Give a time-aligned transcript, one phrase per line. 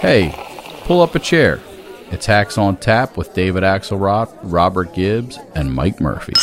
[0.00, 0.32] Hey,
[0.84, 1.60] pull up a chair.
[2.12, 6.34] It's Hacks on Tap with David Axelrod, Robert Gibbs, and Mike Murphy.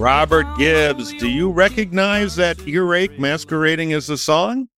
[0.00, 4.68] Robert Gibbs, do you recognize that earache masquerading as a song?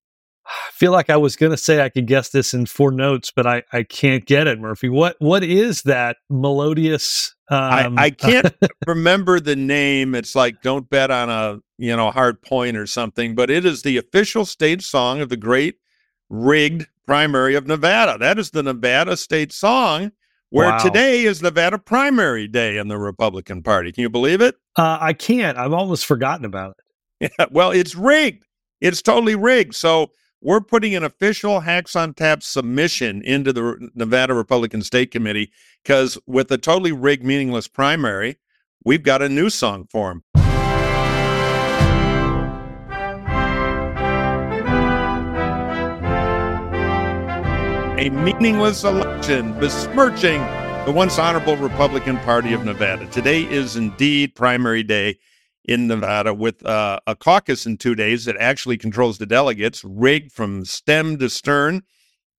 [0.45, 3.31] I feel like I was going to say I could guess this in four notes,
[3.35, 4.89] but I, I can't get it, Murphy.
[4.89, 7.37] What what is that melodious?
[7.49, 8.53] Um, I, I can't
[8.89, 10.17] remember the name.
[10.17, 13.37] It's like "Don't Bet on a you know hard point" or something.
[13.37, 15.77] But it is the official state song of the great
[16.31, 18.19] rigged primary of Nevada.
[18.19, 20.11] That is the Nevada state song.
[20.51, 20.79] Where Wow.
[20.79, 23.93] today is Nevada primary day in the Republican Party.
[23.93, 24.57] Can you believe it?
[24.77, 25.59] Uh, I can't.
[25.59, 26.77] I've almost forgotten about it.
[27.39, 28.47] Yeah, well, it's rigged.
[28.81, 29.77] It's totally rigged.
[29.77, 35.53] So we're putting an official Hacks on Tap submission into the Nevada Republican State Committee
[35.85, 38.39] because with a totally rigged, meaningless primary,
[38.85, 40.25] we've got a new song for him.
[47.99, 50.41] A meaningless election besmirching
[50.85, 53.07] the once honorable Republican Party of Nevada.
[53.07, 55.17] Today is indeed primary day
[55.65, 60.33] in Nevada with uh, a caucus in two days that actually controls the delegates, rigged
[60.33, 61.83] from stem to stern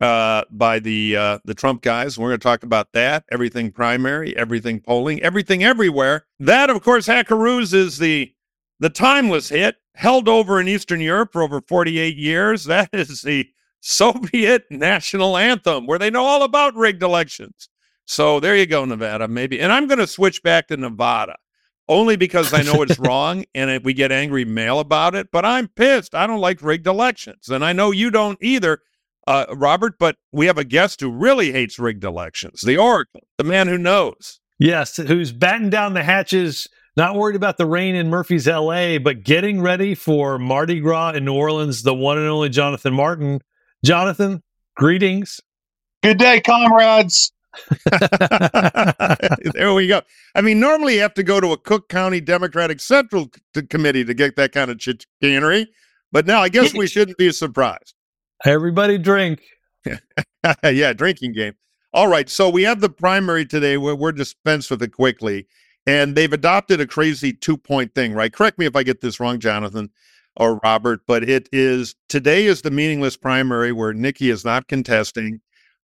[0.01, 2.19] uh, by the uh, the Trump guys.
[2.19, 3.25] We're going to talk about that.
[3.31, 6.27] Everything primary, everything polling, everything everywhere.
[6.41, 8.35] That, of course, Hackaroos is the
[8.81, 12.65] the timeless hit held over in Eastern Europe for over 48 years.
[12.65, 13.51] That is the
[13.81, 17.69] Soviet national anthem where they know all about rigged elections.
[18.07, 19.61] So there you go, Nevada, maybe.
[19.61, 21.37] And I'm going to switch back to Nevada
[21.89, 25.29] only because I know it's wrong and if we get angry mail about it.
[25.31, 26.15] But I'm pissed.
[26.15, 27.49] I don't like rigged elections.
[27.49, 28.81] And I know you don't either,
[29.27, 33.45] uh, Robert, but we have a guest who really hates rigged elections the Oracle, the
[33.45, 34.41] man who knows.
[34.59, 39.25] Yes, who's batting down the hatches, not worried about the rain in Murphy's LA, but
[39.25, 43.41] getting ready for Mardi Gras in New Orleans, the one and only Jonathan Martin.
[43.85, 44.43] Jonathan,
[44.77, 45.41] greetings.
[46.03, 47.33] Good day, comrades.
[49.55, 50.03] there we go.
[50.35, 54.05] I mean, normally you have to go to a Cook County Democratic Central c- Committee
[54.05, 55.69] to get that kind of chicanery.
[56.13, 57.95] But now I guess we shouldn't be surprised.
[58.45, 59.43] Everybody drink.
[60.65, 61.55] yeah, drinking game.
[61.95, 62.29] All right.
[62.29, 63.77] So we have the primary today.
[63.77, 65.47] We're, we're dispensed with it quickly.
[65.87, 68.33] And they've adopted a crazy two point thing, right?
[68.33, 69.91] Correct me if I get this wrong, Jonathan
[70.37, 75.41] or Robert, but it is today is the meaningless primary where Nikki is not contesting,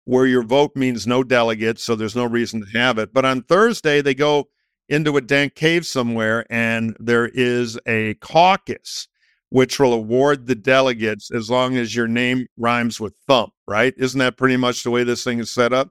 [0.08, 1.84] where your vote means no delegates.
[1.84, 3.12] So there's no reason to have it.
[3.12, 4.48] But on Thursday, they go
[4.88, 9.06] into a dank cave somewhere and there is a caucus
[9.50, 13.92] which will award the delegates as long as your name rhymes with thump, right?
[13.98, 15.90] Isn't that pretty much the way this thing is set up?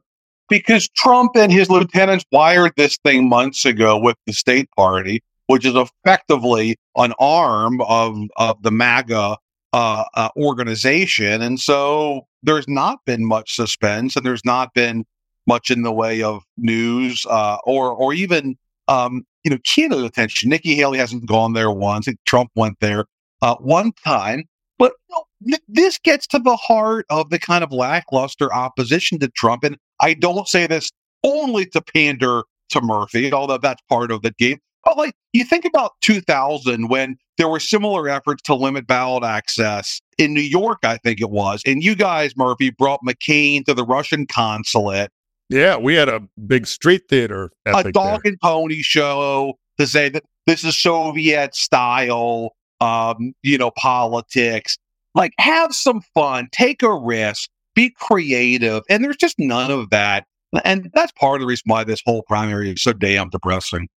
[0.50, 5.64] Because Trump and his lieutenants wired this thing months ago with the state party, which
[5.64, 9.38] is effectively an arm of, of the MAGA
[9.74, 11.42] uh, uh, organization.
[11.42, 15.06] And so there's not been much suspense and there's not been
[15.46, 18.58] much in the way of news uh, or, or even,
[18.88, 20.50] um, you know, keynote attention.
[20.50, 22.08] Nikki Haley hasn't gone there once.
[22.26, 23.06] Trump went there
[23.42, 24.44] uh, one time.
[24.80, 29.20] But you know, th- this gets to the heart of the kind of lackluster opposition
[29.20, 29.64] to Trump.
[29.64, 30.92] And I don't say this
[31.24, 34.60] only to pander to Murphy, although that's part of the game.
[34.88, 40.02] But like you think about 2000 when there were similar efforts to limit ballot access
[40.18, 41.62] in New York, I think it was.
[41.66, 45.12] And you guys, Murphy, brought McCain to the Russian consulate,
[45.50, 48.32] Yeah, we had a big street theater a dog there.
[48.32, 54.78] and pony show to say that this is Soviet style, um, you know, politics.
[55.14, 58.84] Like, have some fun, take a risk, be creative.
[58.90, 60.24] And there's just none of that.
[60.64, 63.90] And that's part of the reason why this whole primary is so damn depressing.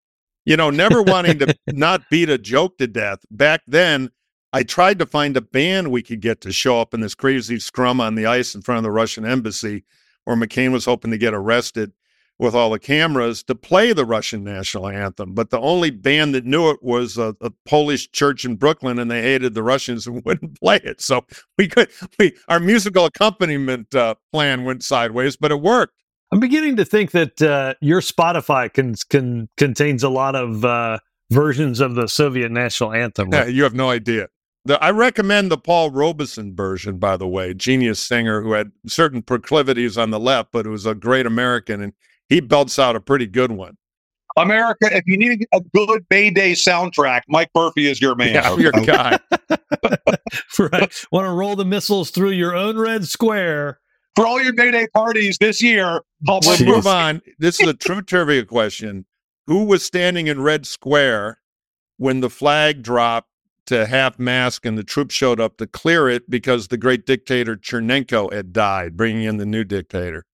[0.44, 3.20] You know, never wanting to not beat a joke to death.
[3.30, 4.10] Back then,
[4.52, 7.58] I tried to find a band we could get to show up in this crazy
[7.58, 9.84] scrum on the ice in front of the Russian embassy.
[10.24, 11.92] where McCain was hoping to get arrested
[12.40, 15.34] with all the cameras to play the Russian national anthem.
[15.34, 19.10] But the only band that knew it was a, a, Polish church in Brooklyn, and
[19.10, 21.02] they hated the Russians and wouldn't play it.
[21.02, 21.26] So
[21.58, 26.02] we could, we our musical accompaniment uh, plan went sideways, but it worked.
[26.32, 30.98] I'm beginning to think that uh, your Spotify can, can contains a lot of uh,
[31.30, 33.32] versions of the Soviet national anthem.
[33.32, 34.28] Yeah, you have no idea.
[34.64, 39.22] The, I recommend the Paul Robeson version, by the way, genius singer who had certain
[39.22, 41.94] proclivities on the left, but who was a great American, and
[42.28, 43.76] he belts out a pretty good one.
[44.36, 48.34] America, if you need a good May Day soundtrack, Mike Murphy is your man.
[48.34, 49.18] Yeah, your guy.
[50.58, 51.06] right.
[51.10, 53.80] Want to roll the missiles through your own red square.
[54.16, 57.22] For all your May Day parties this year, we'll move on.
[57.38, 59.06] This is a true trivia question.
[59.46, 61.38] Who was standing in Red Square
[61.96, 63.28] when the flag dropped
[63.66, 67.56] to half mast and the troops showed up to clear it because the great dictator
[67.56, 70.24] Chernenko had died, bringing in the new dictator?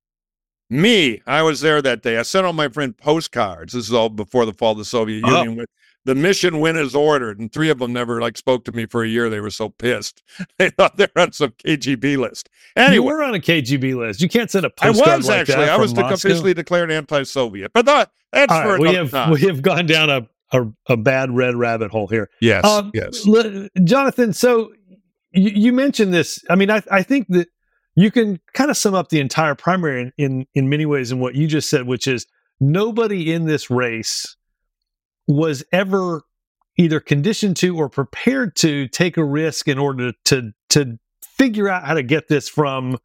[0.69, 2.19] Me, I was there that day.
[2.19, 3.73] I sent all my friend postcards.
[3.73, 5.37] This is all before the fall of the Soviet oh.
[5.37, 5.57] Union.
[5.57, 5.71] With
[6.07, 9.03] the mission win is ordered, and three of them never like spoke to me for
[9.03, 9.29] a year.
[9.29, 10.23] They were so pissed.
[10.59, 12.49] They thought they were on some KGB list.
[12.77, 14.23] Anyway, you were on a KGB list.
[14.23, 15.09] You can't send a postcard.
[15.09, 15.69] I was like actually.
[15.69, 19.31] I was officially declared anti-Soviet, but that, that's all for right, we have time.
[19.33, 22.31] we have gone down a, a, a bad red rabbit hole here.
[22.41, 23.27] Yes, um, yes,
[23.85, 24.33] Jonathan.
[24.33, 24.73] So
[25.33, 26.43] you, you mentioned this.
[26.49, 27.49] I mean, I, I think that
[27.97, 31.19] you can kind of sum up the entire primary in, in, in many ways in
[31.19, 32.27] what you just said, which is
[32.61, 34.36] nobody in this race
[35.27, 36.23] was ever
[36.77, 41.85] either conditioned to or prepared to take a risk in order to to figure out
[41.85, 42.99] how to get this from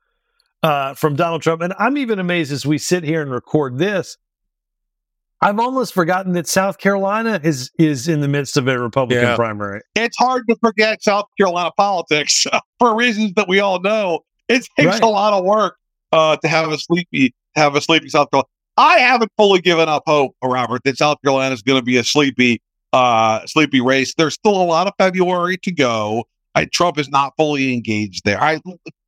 [0.63, 1.62] uh, from Donald Trump.
[1.62, 4.18] And I'm even amazed as we sit here and record this.
[5.44, 9.35] I've almost forgotten that South Carolina is is in the midst of a Republican yeah.
[9.35, 9.81] primary.
[9.95, 12.45] It's hard to forget South Carolina politics
[12.79, 14.19] for reasons that we all know.
[14.47, 15.01] It takes right.
[15.01, 15.77] a lot of work
[16.12, 18.47] uh, to have a sleepy have a sleepy South Carolina.
[18.77, 22.03] I haven't fully given up hope, Robert, that South Carolina is going to be a
[22.03, 22.62] sleepy
[22.94, 24.13] uh, sleepy race.
[24.15, 26.25] There's still a lot of February to go.
[26.56, 28.41] I, Trump is not fully engaged there.
[28.41, 28.59] I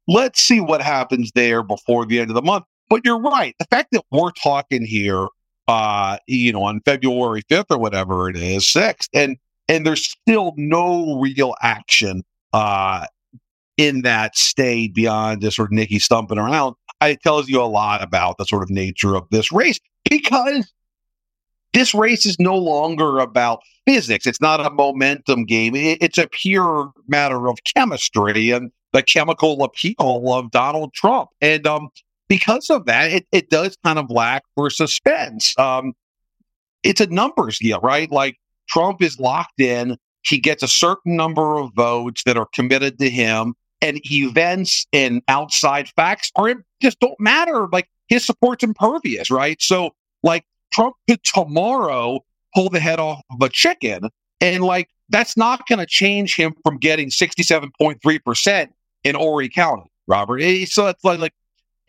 [0.07, 2.65] let's see what happens there before the end of the month.
[2.89, 3.55] But you're right.
[3.59, 5.27] The fact that we're talking here,
[5.67, 9.37] uh, you know, on February 5th or whatever it is, 6th, and
[9.67, 13.05] and there's still no real action uh,
[13.77, 18.03] in that state beyond just sort of Nikki stumping around, it tells you a lot
[18.03, 19.79] about the sort of nature of this race
[20.09, 20.71] because
[21.73, 24.27] this race is no longer about physics.
[24.27, 25.73] It's not a momentum game.
[25.75, 31.29] It's a pure matter of chemistry and the chemical appeal of Donald Trump.
[31.41, 31.89] And um,
[32.27, 35.57] because of that, it, it does kind of lack for suspense.
[35.57, 35.93] Um,
[36.83, 38.11] it's a numbers deal, right?
[38.11, 38.37] Like
[38.69, 39.97] Trump is locked in.
[40.21, 45.21] He gets a certain number of votes that are committed to him and events and
[45.27, 47.67] outside facts are just don't matter.
[47.71, 49.61] Like his support's impervious, right?
[49.61, 49.93] So
[50.23, 52.21] like Trump could tomorrow
[52.55, 54.09] pull the head off of a chicken,
[54.39, 58.73] and like that's not going to change him from getting sixty seven point three percent
[59.03, 60.41] in Horry County, Robert.
[60.67, 61.33] So it's like like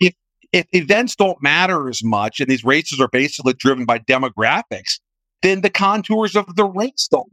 [0.00, 0.14] if
[0.52, 4.98] if events don't matter as much, and these races are basically driven by demographics,
[5.42, 7.30] then the contours of the race don't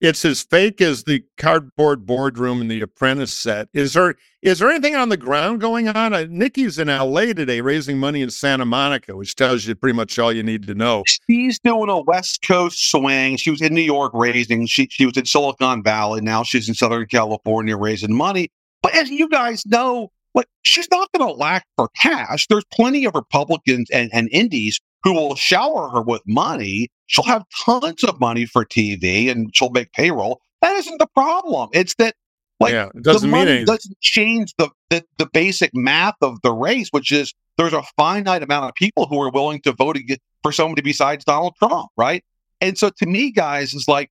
[0.00, 3.68] it's as fake as the cardboard boardroom in the apprentice set.
[3.72, 6.12] Is there is there anything on the ground going on?
[6.12, 10.18] Uh, Nikki's in LA today raising money in Santa Monica, which tells you pretty much
[10.18, 11.02] all you need to know.
[11.28, 13.36] She's doing a West Coast swing.
[13.36, 16.20] She was in New York raising, she she was in Silicon Valley.
[16.20, 18.50] Now she's in Southern California raising money.
[18.82, 22.46] But as you guys know, like she's not gonna lack for cash.
[22.48, 26.88] There's plenty of Republicans and, and indies who will shower her with money.
[27.06, 30.40] She'll have tons of money for TV and she'll make payroll.
[30.62, 31.68] That isn't the problem.
[31.72, 32.14] It's that
[32.60, 36.52] like yeah, it doesn't the money doesn't change the, the the basic math of the
[36.52, 39.98] race, which is there's a finite amount of people who are willing to vote
[40.42, 42.24] for somebody besides Donald Trump, right?
[42.60, 44.10] And so to me, guys, is like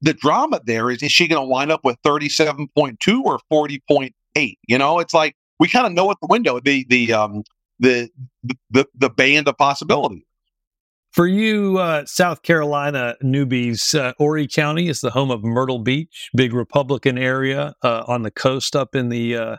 [0.00, 4.54] the drama there is is she going to wind up with 37.2 or 40.8?
[4.66, 7.44] You know, it's like we kind of know at the window the the um
[7.78, 8.10] the
[8.70, 10.26] the the band of possibility.
[11.12, 16.30] For you, uh, South Carolina newbies, uh, Horry County is the home of Myrtle Beach,
[16.36, 19.56] big Republican area uh, on the coast up in the uh,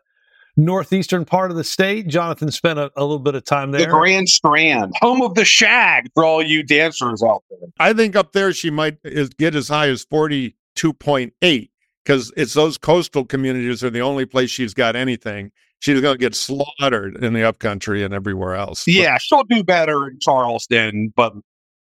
[0.55, 2.07] northeastern part of the state.
[2.07, 3.81] Jonathan spent a, a, little bit of time there.
[3.81, 7.67] The Grand Strand, home of the shag for all you dancers out there.
[7.79, 11.69] I think up there she might is, get as high as 42.8
[12.05, 15.51] because it's those coastal communities are the only place she's got anything
[15.81, 18.87] she's going to get slaughtered in the upcountry and everywhere else.
[18.87, 21.33] Yeah, she'll do better in Charleston, but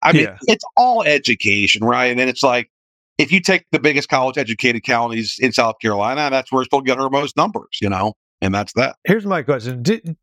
[0.02, 0.38] I mean, yeah.
[0.48, 2.06] it's all education, right?
[2.06, 2.72] And then it's like,
[3.18, 6.98] if you take the biggest college educated counties in South Carolina, that's where she'll get
[6.98, 8.96] her most numbers, you know, and that's that.
[9.04, 10.16] Here's my question: Did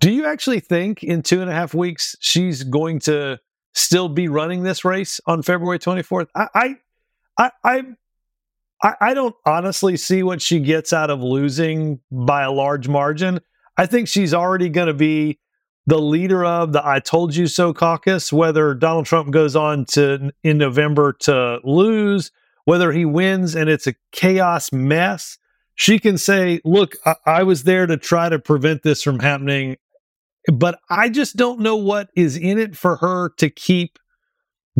[0.00, 3.38] Do you actually think in two and a half weeks she's going to
[3.74, 6.26] still be running this race on February 24th?
[6.34, 6.76] I, I,
[7.38, 7.82] I, I
[8.82, 13.40] I, I don't honestly see what she gets out of losing by a large margin.
[13.76, 15.38] I think she's already going to be
[15.86, 20.30] the leader of the I told you so caucus, whether Donald Trump goes on to
[20.44, 22.30] in November to lose,
[22.66, 25.38] whether he wins and it's a chaos mess.
[25.74, 29.76] She can say, look, I, I was there to try to prevent this from happening,
[30.52, 33.98] but I just don't know what is in it for her to keep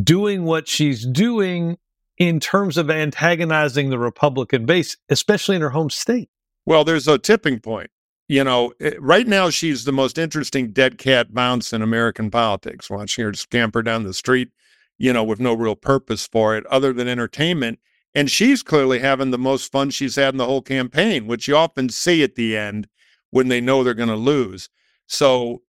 [0.03, 1.79] doing what she's doing
[2.19, 6.29] in terms of antagonizing the Republican base, especially in her home state?
[6.67, 7.91] Well, there's a tipping point.
[8.29, 12.91] You know, eh, right now she's the most interesting dead cat bounce in American politics,
[12.91, 14.51] watching her scamper down the street,
[14.99, 17.79] you know, with no real purpose for it other than entertainment.
[18.15, 21.57] And she's clearly having the most fun she's had in the whole campaign, which you
[21.57, 22.89] often see at the end
[23.31, 24.69] when they know they're going to lose.
[25.07, 25.63] So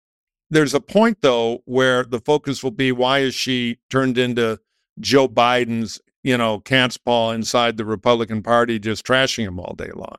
[0.50, 4.60] there's a point, though, where the focus will be why is she turned into
[5.00, 9.92] Joe Biden's you know, cat's paw inside the Republican Party, just trashing him all day
[9.94, 10.18] long.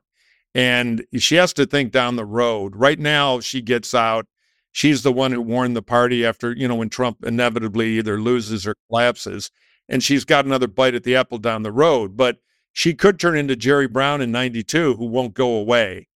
[0.54, 2.74] And she has to think down the road.
[2.74, 4.26] Right now, she gets out.
[4.72, 8.66] She's the one who warned the party after, you know, when Trump inevitably either loses
[8.66, 9.50] or collapses.
[9.88, 12.16] And she's got another bite at the apple down the road.
[12.16, 12.38] But
[12.72, 16.08] she could turn into Jerry Brown in 92, who won't go away.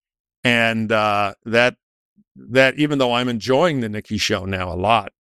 [0.43, 1.77] And uh, that,
[2.37, 5.13] that even though I'm enjoying the Nikki show now a lot,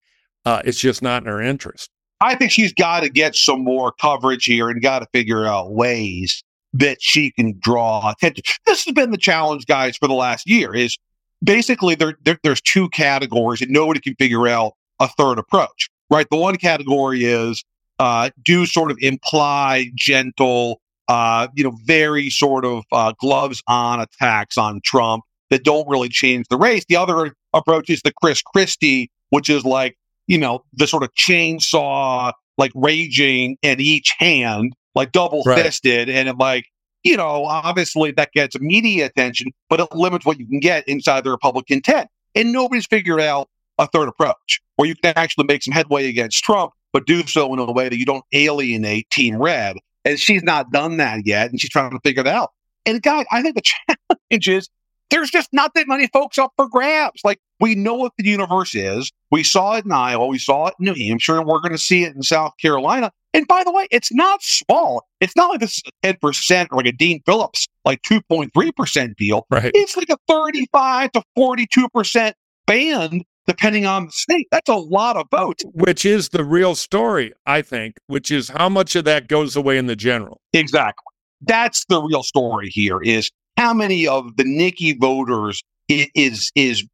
[0.45, 1.91] uh, it's just not in her interest.
[2.25, 5.73] I think she's got to get some more coverage here and got to figure out
[5.73, 8.43] ways that she can draw attention.
[8.65, 10.75] This has been the challenge, guys, for the last year.
[10.75, 10.97] Is
[11.43, 15.91] basically there, there there's two categories, and nobody can figure out a third approach.
[16.09, 16.27] Right?
[16.31, 17.63] The one category is
[17.99, 24.01] uh, do sort of imply gentle, uh, you know, very sort of uh, gloves on
[24.01, 26.87] attacks on Trump that don't really change the race.
[26.89, 31.13] The other approach is the Chris Christie, which is like you know, the sort of
[31.15, 36.09] chainsaw, like raging in each hand, like double fisted.
[36.09, 36.17] Right.
[36.17, 36.67] And it like,
[37.03, 41.25] you know, obviously that gets media attention, but it limits what you can get inside
[41.25, 42.09] the Republican tent.
[42.35, 46.43] And nobody's figured out a third approach where you can actually make some headway against
[46.43, 49.77] Trump, but do so in a way that you don't alienate Team Red.
[50.05, 52.53] And she's not done that yet, and she's trying to figure it out.
[52.85, 53.63] And guys, I think the
[54.21, 54.69] challenge is
[55.15, 57.21] there's just not that many folks up for grabs.
[57.23, 59.13] Like we know what the universe is.
[59.31, 60.27] We saw it in Iowa.
[60.27, 63.13] We saw it in New Hampshire, and we're going to see it in South Carolina.
[63.33, 65.07] And by the way, it's not small.
[65.21, 69.47] It's not like this is a 10% or like a Dean Phillips, like 2.3% deal.
[69.51, 69.71] Right.
[69.75, 72.33] It's like a 35 to 42%
[72.67, 74.49] band, depending on the state.
[74.51, 75.65] That's a lot of votes.
[75.75, 79.79] Which is the real story, I think, which is how much of that goes away
[79.79, 80.41] in the general.
[80.53, 81.05] Exactly.
[81.41, 86.87] That's the real story here is how many of the Nikki voters is is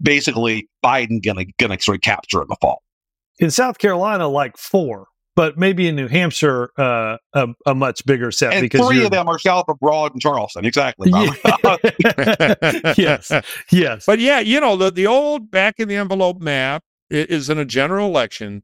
[0.00, 2.82] basically Biden gonna gonna sort of capture in the fall?
[3.38, 8.30] In South Carolina, like four, but maybe in New Hampshire, uh, a, a, much bigger
[8.30, 10.64] set and because three of them are south of Broad and Charleston.
[10.64, 11.10] Exactly.
[12.96, 13.32] yes,
[13.70, 14.06] yes.
[14.06, 17.64] But yeah, you know the the old back in the envelope map is in a
[17.64, 18.62] general election.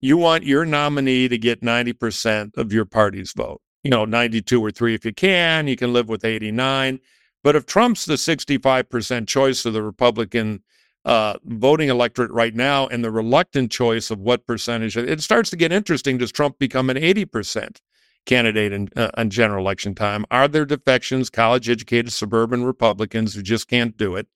[0.00, 4.64] You want your nominee to get ninety percent of your party's vote you know, 92
[4.64, 5.68] or 3 if you can.
[5.68, 7.00] You can live with 89.
[7.44, 10.62] But if Trump's the 65% choice of the Republican
[11.04, 15.56] uh, voting electorate right now and the reluctant choice of what percentage, it starts to
[15.56, 16.18] get interesting.
[16.18, 17.80] Does Trump become an 80%
[18.26, 20.26] candidate in, uh, in general election time?
[20.30, 24.26] Are there defections, college educated suburban Republicans who just can't do it?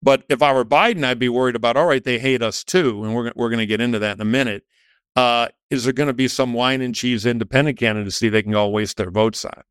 [0.00, 3.02] But if I were Biden, I'd be worried about, all right, they hate us too.
[3.04, 4.64] And we're, we're going to get into that in a minute
[5.16, 8.72] uh, is there going to be some wine and cheese independent candidacy they can all
[8.72, 9.62] waste their votes on?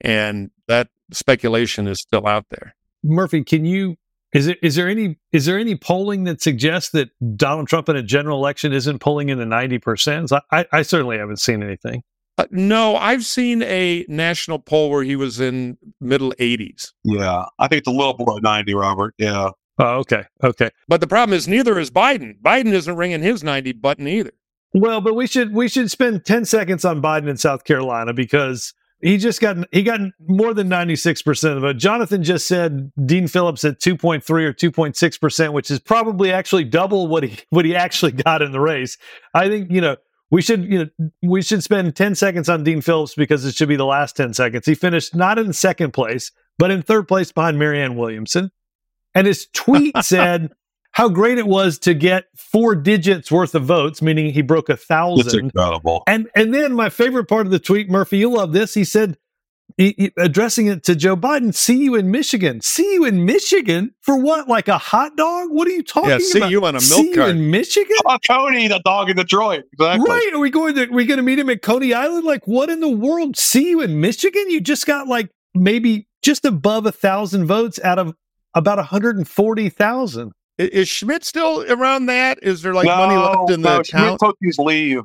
[0.00, 2.74] And that speculation is still out there.
[3.02, 3.96] Murphy, can you
[4.32, 7.96] is it is there any is there any polling that suggests that Donald Trump in
[7.96, 10.32] a general election isn't pulling in the ninety percent?
[10.50, 12.02] I, I certainly haven't seen anything.
[12.36, 16.90] Uh, no, I've seen a national poll where he was in middle 80s.
[17.04, 19.14] Yeah, I think it's a little below 90, Robert.
[19.18, 19.50] Yeah.
[19.78, 20.24] Oh, okay.
[20.42, 20.70] Okay.
[20.88, 22.40] But the problem is neither is Biden.
[22.42, 24.32] Biden isn't ringing his 90 button either.
[24.74, 28.74] Well, but we should we should spend 10 seconds on Biden in South Carolina because
[29.00, 31.76] he just got he got more than 96% of it.
[31.76, 37.22] Jonathan just said Dean Phillips at 2.3 or 2.6%, which is probably actually double what
[37.22, 38.98] he what he actually got in the race.
[39.32, 39.96] I think, you know,
[40.30, 43.68] we should you know we should spend 10 seconds on Dean Phillips because it should
[43.68, 44.66] be the last 10 seconds.
[44.66, 48.50] He finished not in second place, but in third place behind Marianne Williamson.
[49.14, 50.50] And his tweet said
[50.94, 54.76] how great it was to get four digits worth of votes, meaning he broke a
[54.76, 55.24] thousand.
[55.26, 56.02] That's incredible.
[56.06, 58.74] And and then my favorite part of the tweet, Murphy, you love this.
[58.74, 59.16] He said
[59.76, 62.60] he- he- addressing it to Joe Biden, see you in Michigan.
[62.60, 64.46] See you in Michigan for what?
[64.46, 65.48] Like a hot dog?
[65.50, 66.22] What are you talking Yeah, about?
[66.26, 67.30] see you on a See milk you cart.
[67.30, 67.96] in Michigan?
[68.06, 69.64] Oh, Tony, the dog in Detroit.
[69.72, 70.08] Exactly.
[70.08, 70.30] Right?
[70.32, 70.88] Are we going to?
[70.88, 72.24] Are we going to meet him at Coney Island?
[72.24, 73.36] Like, what in the world?
[73.36, 74.44] See you in Michigan?
[74.48, 78.14] You just got like maybe just above a thousand votes out of
[78.54, 80.32] about 140,000.
[80.58, 82.38] I- Is Schmidt still around that?
[82.42, 84.20] Is there like no, money left in no, the Schmidt account?
[84.20, 85.02] took his leave.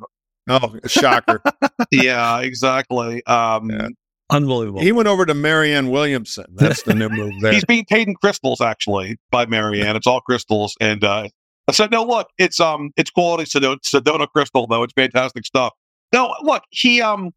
[0.49, 1.41] Oh, shocker.
[1.91, 3.23] yeah, exactly.
[3.25, 3.87] Um, Yeah.
[4.31, 4.81] Unbelievable.
[4.81, 6.45] he went over to Marianne Williamson.
[6.53, 7.51] That's the new move there.
[7.51, 9.95] He's being paid in crystals, actually, by Marianne.
[9.95, 11.27] It's all crystals, and uh,
[11.67, 14.83] I said, "No, look, it's um, it's quality Sedona, Sedona crystal, though.
[14.83, 15.73] It's fantastic stuff."
[16.13, 17.31] No, look, he um,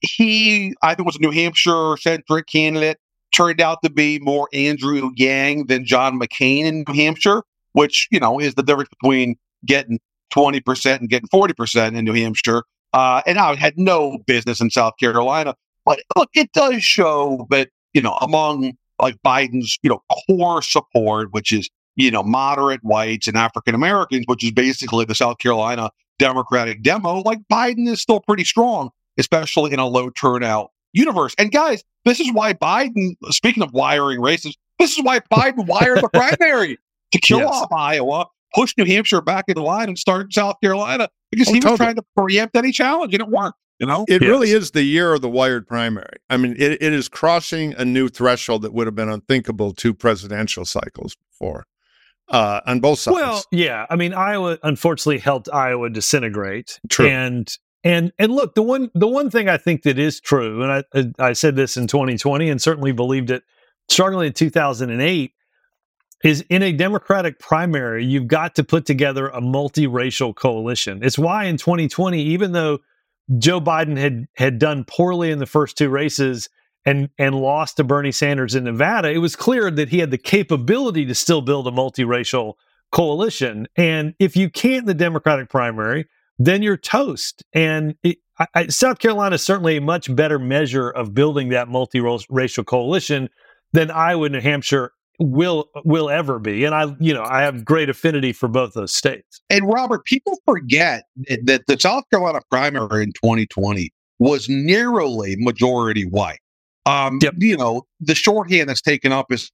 [0.00, 2.98] he I think was a New Hampshire centric candidate.
[3.34, 7.42] Turned out to be more Andrew Yang than John McCain in New Hampshire,
[7.74, 10.00] which you know is the difference between getting
[10.30, 12.64] twenty percent and getting forty percent in New Hampshire.
[12.92, 15.54] Uh, and I had no business in South Carolina.
[15.84, 21.32] But look, it does show that you know among like Biden's, you know, core support,
[21.32, 25.90] which is, you know, moderate whites and African Americans, which is basically the South Carolina
[26.18, 31.34] Democratic demo, like Biden is still pretty strong, especially in a low turnout universe.
[31.38, 36.02] And guys, this is why Biden, speaking of wiring races, this is why Biden wired
[36.02, 36.78] the primary
[37.14, 37.48] to kill Yes.
[37.50, 41.52] off Iowa, push New Hampshire back in the line and start South Carolina because Oh,
[41.52, 41.76] he was totally.
[41.78, 43.58] trying to preempt any challenge and it worked.
[43.80, 44.04] You know?
[44.06, 44.28] It Yes.
[44.28, 46.16] really is the year of the wired primary.
[46.30, 49.92] I mean, it, it is crossing a new threshold that would have been unthinkable two
[49.92, 51.66] presidential cycles before
[52.28, 53.16] uh, on both sides.
[53.16, 53.86] Well, yeah.
[53.90, 56.78] I mean, Iowa unfortunately helped Iowa disintegrate.
[56.88, 57.08] True.
[57.08, 57.48] And
[57.82, 61.12] and and look, the one the one thing I think that is true, and I
[61.28, 63.42] I said this in 2020 and certainly believed it
[63.90, 65.32] strongly in 2008,
[66.24, 71.00] is in a Democratic primary, you've got to put together a multiracial coalition.
[71.04, 72.78] It's why in 2020, even though
[73.38, 76.48] Joe Biden had had done poorly in the first two races
[76.84, 80.18] and and lost to Bernie Sanders in Nevada, it was clear that he had the
[80.18, 82.54] capability to still build a multiracial
[82.90, 83.68] coalition.
[83.76, 86.06] And if you can't in the Democratic primary,
[86.38, 87.44] then you're toast.
[87.52, 91.68] And it, I, I, South Carolina is certainly a much better measure of building that
[91.68, 93.28] multiracial coalition
[93.72, 96.64] than Iowa New Hampshire will will ever be.
[96.64, 99.40] And I, you know, I have great affinity for both those states.
[99.50, 101.04] And Robert, people forget
[101.44, 106.40] that the South Carolina primary in 2020 was narrowly majority white.
[106.86, 107.34] Um, Yep.
[107.38, 109.50] You know, the shorthand that's taken up is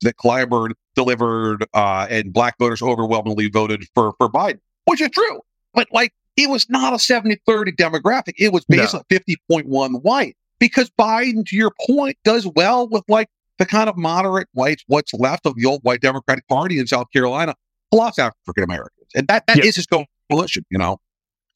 [0.00, 5.40] that Clyburn delivered uh, and black voters overwhelmingly voted for, for Biden, which is true.
[5.74, 8.32] But like, it was not a 70 30 demographic.
[8.38, 8.78] It was No.
[8.78, 13.28] basically 50.1 white because Biden, to your point, does well with like
[13.62, 17.06] the kind of moderate whites, what's left of the old white Democratic Party in South
[17.12, 17.54] Carolina,
[17.92, 19.06] plus African Americans.
[19.14, 19.72] And that, that is Yeah.
[19.98, 20.98] his coalition, you know?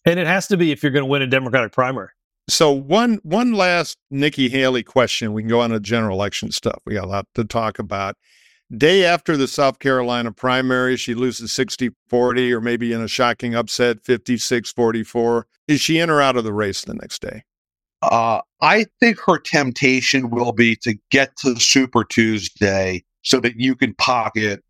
[0.05, 2.11] And it has to be if you're going to win a Democratic primary.
[2.49, 5.33] so one one last Nikki Haley question.
[5.33, 6.79] We can go on to general election stuff.
[6.87, 8.15] We got a lot to talk about.
[8.77, 13.55] Day after the South Carolina primary, she loses 60 40 or maybe in a shocking
[13.57, 15.47] upset 56 44.
[15.67, 17.43] Is she in or out of the race the next day?
[18.11, 23.75] Uh, I think her temptation will be to get to Super Tuesday so that you
[23.75, 24.63] can pocket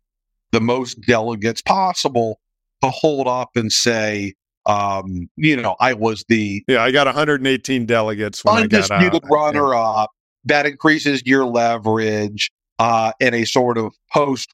[0.51, 2.39] the most delegates possible
[2.81, 4.33] to hold up and say,
[4.65, 9.29] um, you know, I was the Yeah, I got 118 delegates when I got undisputed
[9.29, 10.11] runner up.
[10.45, 14.51] That increases your leverage uh, in a sort of post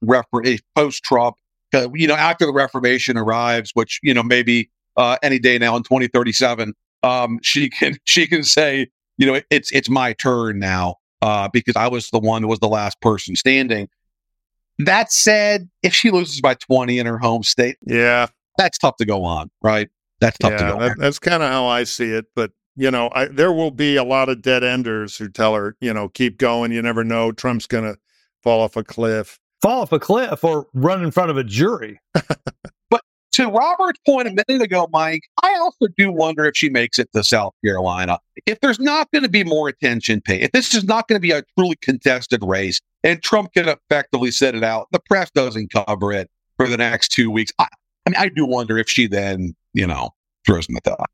[0.76, 1.36] post Trump.
[1.74, 5.76] Uh, you know, after the Reformation arrives, which you know maybe uh, any day now
[5.76, 8.88] in 2037, um, she can she can say,
[9.18, 12.60] you know, it's it's my turn now uh, because I was the one who was
[12.60, 13.90] the last person standing.
[14.80, 19.06] That said, if she loses by 20 in her home state, Yeah, that's tough to
[19.06, 19.90] go on, right?
[20.20, 20.98] That's tough to go that, on.
[20.98, 22.26] that's kind of how I see it.
[22.36, 25.76] But you know, I, there will be a lot of dead enders who tell her,
[25.80, 26.72] you know, keep going.
[26.72, 27.32] You never know.
[27.32, 27.96] Trump's gonna
[28.42, 29.40] fall off a cliff.
[29.62, 32.00] Fall off a cliff or run in front of a jury.
[33.34, 37.12] to Robert's point a minute ago, Mike, I also do wonder if she makes it
[37.14, 38.20] to South Carolina.
[38.46, 41.22] If there's not going to be more attention paid, if this is not going to
[41.22, 45.72] be a truly contested race, and Trump can effectively set it out, the press doesn't
[45.72, 47.52] cover it for the next two weeks.
[47.60, 47.68] I,
[48.06, 50.12] I mean, I do wonder if she then, you know,
[50.46, 51.06] throws in the towel.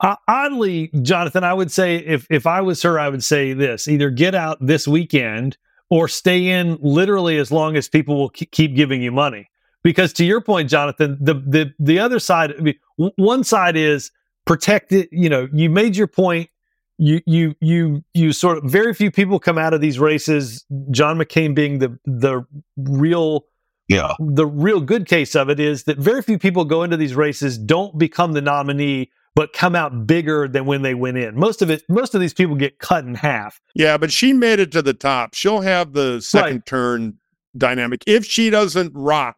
[0.00, 3.86] Uh, oddly, Jonathan, I would say if if I was her, I would say this:
[3.86, 5.58] either get out this weekend
[5.90, 9.49] or stay in literally as long as people will keep giving you money.
[9.82, 13.76] Because to your point, Jonathan, the the the other side, I mean, w- one side
[13.76, 14.10] is
[14.46, 15.08] protect it.
[15.10, 16.50] You know, you made your point.
[16.98, 20.66] You you you you sort of very few people come out of these races.
[20.90, 22.44] John McCain being the the
[22.76, 23.46] real
[23.88, 24.12] Yeah.
[24.18, 27.56] the real good case of it is that very few people go into these races
[27.56, 31.36] don't become the nominee but come out bigger than when they went in.
[31.38, 33.60] Most of it, most of these people get cut in half.
[33.74, 35.34] Yeah, but she made it to the top.
[35.34, 36.66] She'll have the second right.
[36.66, 37.18] turn
[37.56, 39.36] dynamic if she doesn't rot.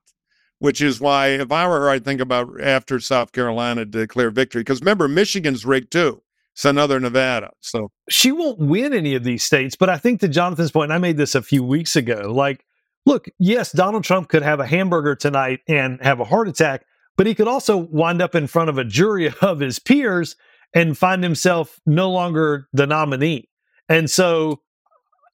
[0.62, 4.60] Which is why, if I were her, I'd think about after South Carolina declare victory.
[4.60, 6.22] Because remember, Michigan's rigged too.
[6.54, 7.50] It's another Nevada.
[7.60, 9.74] So she won't win any of these states.
[9.74, 12.32] But I think to Jonathan's point, and I made this a few weeks ago.
[12.32, 12.64] Like,
[13.06, 16.84] look, yes, Donald Trump could have a hamburger tonight and have a heart attack,
[17.16, 20.36] but he could also wind up in front of a jury of his peers
[20.74, 23.48] and find himself no longer the nominee.
[23.88, 24.60] And so,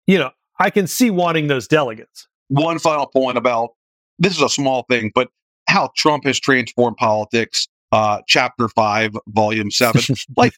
[0.06, 2.26] you know, I can see wanting those delegates.
[2.48, 3.70] One final point about
[4.18, 5.28] this is a small thing, but
[5.68, 10.02] how Trump has transformed politics, uh, chapter five, volume seven.
[10.37, 10.52] like,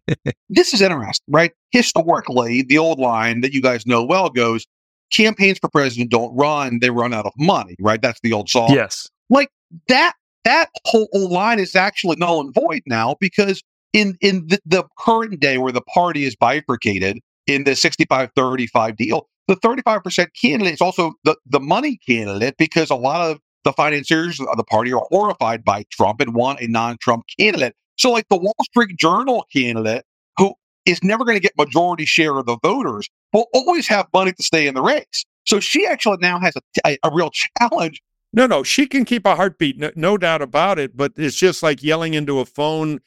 [0.48, 1.52] this is interesting, right?
[1.70, 4.66] Historically, the old line that you guys know well goes
[5.12, 8.02] campaigns for president don't run, they run out of money, right?
[8.02, 8.72] That's the old song.
[8.72, 9.08] Yes.
[9.30, 9.48] Like
[9.88, 14.84] that that whole line is actually null and void now because in in the, the
[14.98, 20.80] current day where the party is bifurcated in the 65-35 deal, the 35% candidate is
[20.80, 25.04] also the, the money candidate because a lot of the financiers of the party are
[25.10, 27.74] horrified by Trump and want a non-Trump candidate.
[27.96, 30.04] So like the Wall Street Journal candidate
[30.38, 30.54] who
[30.84, 34.42] is never going to get majority share of the voters will always have money to
[34.42, 35.24] stay in the race.
[35.44, 38.00] So she actually now has a, a, a real challenge
[38.36, 40.94] no, no, she can keep a heartbeat, no, no, doubt about it.
[40.94, 43.00] But it's just like yelling into a phone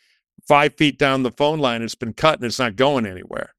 [0.48, 1.84] five feet down the phone line.
[1.84, 3.54] It's been cut and it's not going anywhere,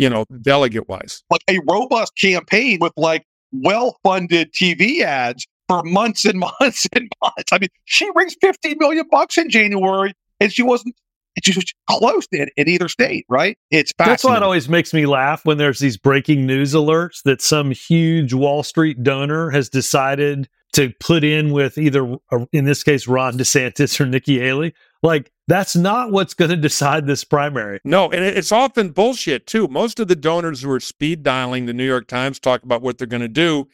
[0.00, 1.22] you know, delegate wise.
[1.30, 7.10] Like a robust campaign with like well funded TV ads for months and months and
[7.22, 7.52] months.
[7.52, 10.94] I mean, she raised 50 million bucks in January and she wasn't
[11.42, 13.56] she was close in, in either state, right?
[13.70, 17.40] It's That's why it always makes me laugh when there's these breaking news alerts that
[17.40, 22.82] some huge Wall Street donor has decided to put in with either, uh, in this
[22.82, 24.74] case, Ron DeSantis or Nikki Haley.
[25.02, 27.80] Like, that's not what's going to decide this primary.
[27.84, 29.66] No, and it's often bullshit, too.
[29.68, 32.98] Most of the donors who are speed dialing the New York Times talk about what
[32.98, 33.68] they're going to do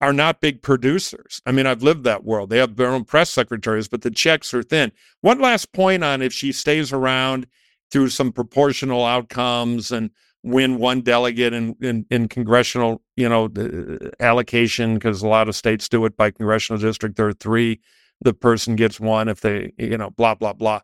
[0.00, 1.42] are not big producers.
[1.44, 2.50] I mean, I've lived that world.
[2.50, 4.92] They have their own press secretaries, but the checks are thin.
[5.22, 7.46] One last point on if she stays around
[7.90, 10.10] through some proportional outcomes and
[10.44, 15.56] win one delegate in, in, in congressional, you know, uh, allocation, because a lot of
[15.56, 17.16] states do it by congressional district.
[17.16, 17.80] There are three.
[18.20, 20.80] The person gets one if they, you know, blah, blah, blah.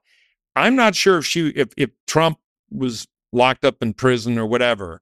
[0.57, 2.39] I'm not sure if she, if, if Trump
[2.71, 5.01] was locked up in prison or whatever,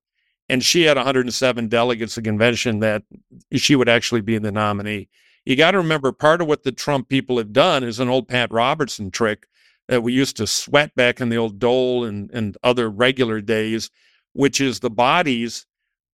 [0.49, 3.03] and she had 107 delegates at convention that
[3.55, 5.09] she would actually be the nominee.
[5.45, 8.29] You got to remember part of what the Trump people have done is an old
[8.29, 9.47] Pat Robertson trick
[9.89, 13.91] that we used to sweat back in the old Dole and, and other regular days
[14.33, 15.67] which is the bodies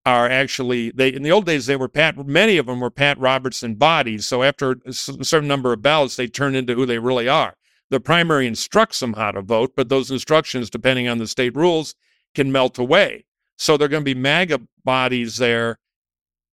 [0.05, 3.19] are actually they in the old days they were Pat many of them were Pat
[3.19, 4.27] Robertson bodies.
[4.27, 7.55] So after a certain number of ballots, they turn into who they really are.
[7.91, 11.95] The primary instructs them how to vote, but those instructions, depending on the state rules,
[12.35, 13.25] can melt away.
[13.57, 15.79] So they're going to be MAGA bodies there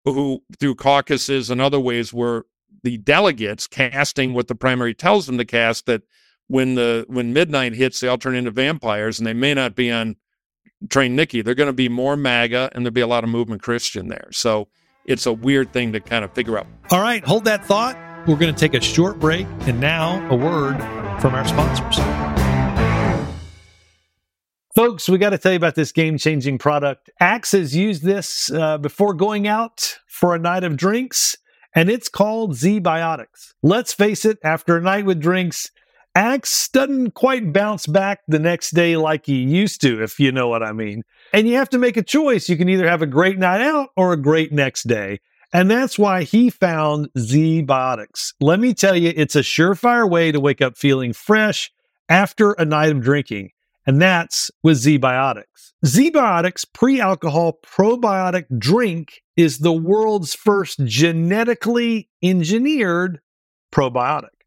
[0.05, 2.47] who, through caucuses and other ways, were
[2.83, 5.87] the delegates casting what the primary tells them to cast.
[5.87, 6.03] That
[6.47, 9.91] when the when midnight hits, they all turn into vampires, and they may not be
[9.91, 10.17] on
[10.89, 13.63] train Nikki, they're going to be more MAGA and there'll be a lot of movement
[13.63, 14.29] Christian there.
[14.33, 14.69] So
[15.07, 16.67] it's a weird thing to kind of figure out.
[16.91, 17.97] All right, hold that thought.
[18.27, 20.79] We're going to take a short break and now a word
[21.21, 21.99] from our sponsors.
[24.75, 27.11] Folks, we got to tell you about this game changing product.
[27.21, 31.37] Axe has used this uh, before going out for a night of drinks,
[31.75, 33.53] and it's called ZBiotics.
[33.63, 35.71] Let's face it, after a night with drinks,
[36.15, 40.49] Axe doesn't quite bounce back the next day like he used to, if you know
[40.49, 41.03] what I mean.
[41.35, 42.49] And you have to make a choice.
[42.49, 45.21] You can either have a great night out or a great next day.
[45.55, 48.33] And that's why he found ZBiotics.
[48.41, 51.71] Let me tell you, it's a surefire way to wake up feeling fresh
[52.09, 53.51] after a night of drinking.
[53.87, 55.45] And that's with ZBiotics.
[55.87, 63.21] ZBiotics pre alcohol probiotic drink is the world's first genetically engineered
[63.73, 64.34] probiotic.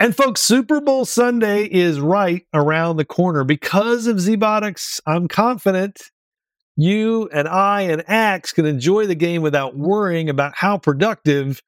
[0.00, 3.42] And folks, Super Bowl Sunday is right around the corner.
[3.42, 6.00] Because of ZBiotics, I'm confident
[6.76, 11.60] you and I and Axe can enjoy the game without worrying about how productive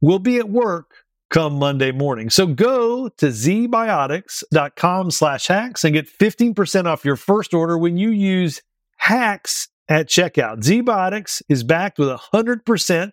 [0.00, 0.92] we'll be at work
[1.30, 2.30] come Monday morning.
[2.30, 8.10] So go to zbiotics.com slash hacks and get 15% off your first order when you
[8.10, 8.62] use
[8.98, 10.62] hacks at checkout.
[10.62, 13.10] ZBiotics is backed with a 100%,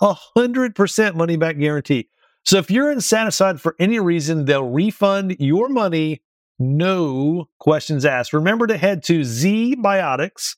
[0.00, 2.08] a 100% money back guarantee.
[2.44, 6.22] So if you're unsatisfied for any reason, they'll refund your money,
[6.58, 8.32] no questions asked.
[8.32, 10.56] Remember to head to ZBiotics,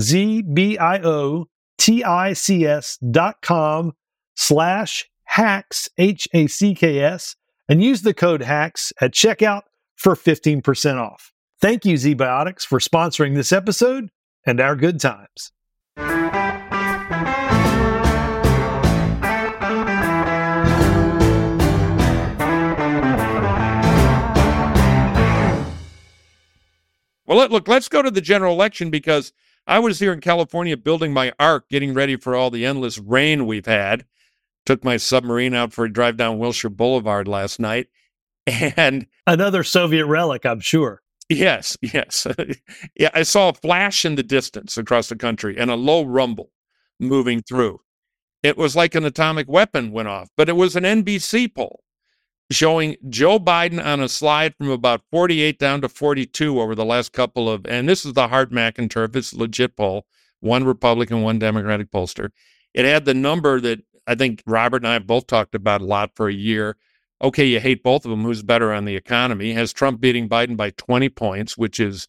[0.00, 1.46] Z B I O
[1.78, 3.92] T I C S dot com
[4.34, 7.36] slash hacks, H A C K S,
[7.68, 9.62] and use the code hacks at checkout
[9.96, 11.32] for 15% off.
[11.60, 14.10] Thank you, ZBiotics, for sponsoring this episode
[14.46, 15.52] and our good times.
[27.30, 29.32] Well, let, look, let's go to the general election because
[29.64, 33.46] I was here in California building my ark, getting ready for all the endless rain
[33.46, 34.04] we've had.
[34.66, 37.86] Took my submarine out for a drive down Wilshire Boulevard last night.
[38.48, 41.02] And another Soviet relic, I'm sure.
[41.28, 42.26] Yes, yes.
[42.96, 46.50] yeah, I saw a flash in the distance across the country and a low rumble
[46.98, 47.80] moving through.
[48.42, 51.84] It was like an atomic weapon went off, but it was an NBC poll
[52.50, 57.12] showing Joe Biden on a slide from about 48 down to 42 over the last
[57.12, 60.06] couple of, and this is the Hart McInturff, it's legit poll,
[60.40, 62.30] one Republican, one Democratic pollster.
[62.74, 65.84] It had the number that I think Robert and I have both talked about a
[65.86, 66.76] lot for a year.
[67.22, 68.24] Okay, you hate both of them.
[68.24, 69.52] Who's better on the economy?
[69.52, 72.08] Has Trump beating Biden by 20 points, which is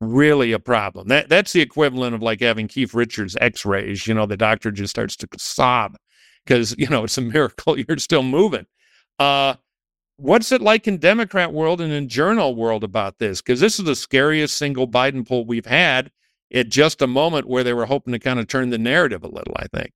[0.00, 1.08] really a problem.
[1.08, 4.06] That that's the equivalent of like having Keith Richards X-rays.
[4.06, 5.96] You know, the doctor just starts to sob
[6.44, 8.66] because you know it's a miracle you're still moving.
[9.18, 9.54] Uh,
[10.18, 13.40] what's it like in Democrat world and in journal world about this?
[13.40, 16.10] Because this is the scariest single Biden poll we've had
[16.52, 19.28] at just a moment where they were hoping to kind of turn the narrative a
[19.28, 19.92] little, I think.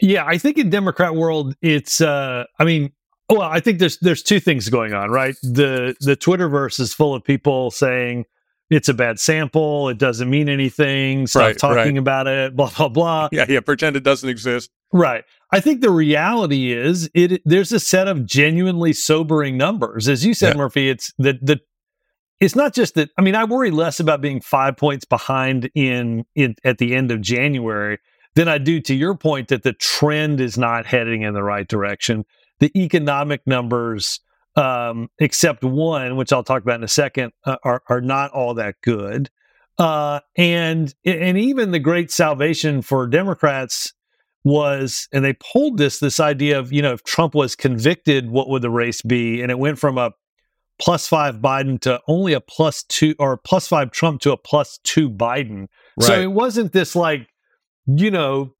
[0.00, 2.92] Yeah, I think in Democrat world, it's uh I mean,
[3.30, 5.36] well, I think there's there's two things going on, right?
[5.42, 8.24] The the Twitterverse is full of people saying
[8.68, 11.98] it's a bad sample, it doesn't mean anything, stop Right, talking right.
[11.98, 13.28] about it, blah blah blah.
[13.32, 13.60] Yeah, yeah.
[13.60, 14.70] Pretend it doesn't exist.
[14.92, 15.24] Right.
[15.52, 20.08] I think the reality is it there's a set of genuinely sobering numbers.
[20.08, 20.58] As you said, Yeah.
[20.58, 21.60] Murphy, it's that the
[22.40, 26.24] it's not just that I mean, I worry less about being five points behind in
[26.34, 27.98] in at the end of January
[28.34, 31.66] than I do to your point that the trend is not heading in the right
[31.66, 32.24] direction.
[32.60, 34.20] The economic numbers,
[34.56, 38.54] um, except one, which I'll talk about in a second, uh, are are not all
[38.54, 39.30] that good.
[39.78, 43.92] Uh, and and even the great salvation for Democrats
[44.46, 48.48] was, and they pulled this this idea of you know if Trump was convicted, what
[48.48, 49.42] would the race be?
[49.42, 50.12] And it went from a
[50.78, 54.78] plus five Biden to only a plus two or plus five Trump to a plus
[54.84, 55.66] two Biden.
[56.00, 56.22] So Right.
[56.22, 57.26] it wasn't this like,
[57.86, 58.52] you know,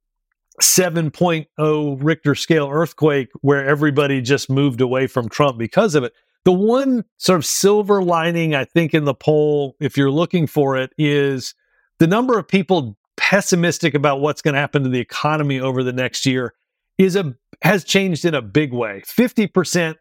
[0.61, 6.13] 7.0 Richter scale earthquake where everybody just moved away from Trump because of it.
[6.43, 10.75] The one sort of silver lining, I think, in the poll, if you're looking for
[10.75, 11.53] it, is
[11.99, 12.96] the number of people
[13.29, 16.53] pessimistic about what's going to happen to the economy over the next year
[16.97, 19.03] is a has changed in a big way.
[19.05, 19.95] 50%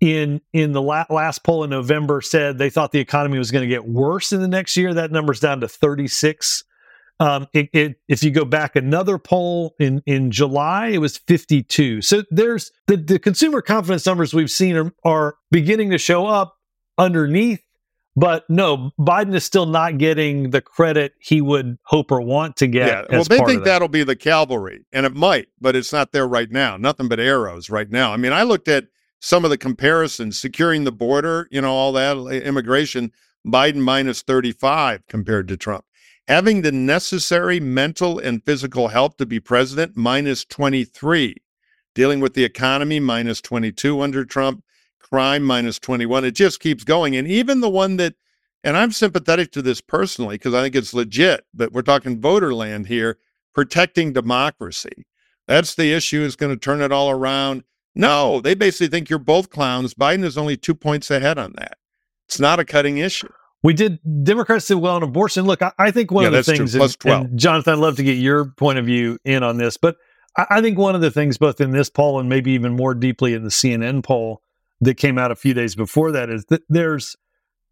[0.00, 3.62] in in the la- last poll in November said they thought the economy was going
[3.62, 4.92] to get worse in the next year.
[4.92, 6.64] That number's down to 36.
[7.18, 12.02] Um, it, it, if you go back another poll in in July, it was 52.
[12.02, 16.56] So there's the, the consumer confidence numbers we've seen are, are beginning to show up
[16.98, 17.63] underneath.
[18.16, 22.68] But no, Biden is still not getting the credit he would hope or want to
[22.68, 22.86] get.
[22.86, 23.04] Yeah.
[23.10, 23.64] Well, they think that.
[23.64, 26.76] that'll be the cavalry, and it might, but it's not there right now.
[26.76, 28.12] Nothing but arrows right now.
[28.12, 28.86] I mean, I looked at
[29.20, 33.10] some of the comparisons, securing the border, you know, all that immigration.
[33.46, 35.84] Biden minus 35 compared to Trump.
[36.28, 41.36] Having the necessary mental and physical help to be president, minus 23.
[41.94, 44.64] Dealing with the economy, minus 22 under Trump.
[45.04, 46.24] Crime, minus 21.
[46.24, 47.14] It just keeps going.
[47.14, 48.14] And even the one that,
[48.64, 52.54] and I'm sympathetic to this personally because I think it's legit, but we're talking voter
[52.54, 53.18] land here,
[53.54, 55.04] protecting democracy.
[55.46, 57.64] That's the issue, is going to turn it all around.
[57.94, 59.94] No, they basically think you're both clowns.
[59.94, 61.76] Biden is only two points ahead on that.
[62.26, 63.28] It's not a cutting issue.
[63.62, 65.44] We did Democrats did well on abortion.
[65.44, 67.24] Look, I, I think one Yeah, of the things, Plus and- 12.
[67.26, 69.96] and Jonathan, I'd love to get your point of view in on this, but
[70.36, 72.94] I, I think one of the things, both in this poll and maybe even more
[72.94, 74.40] deeply in the CNN poll
[74.84, 77.16] that came out a few days before that, is that there's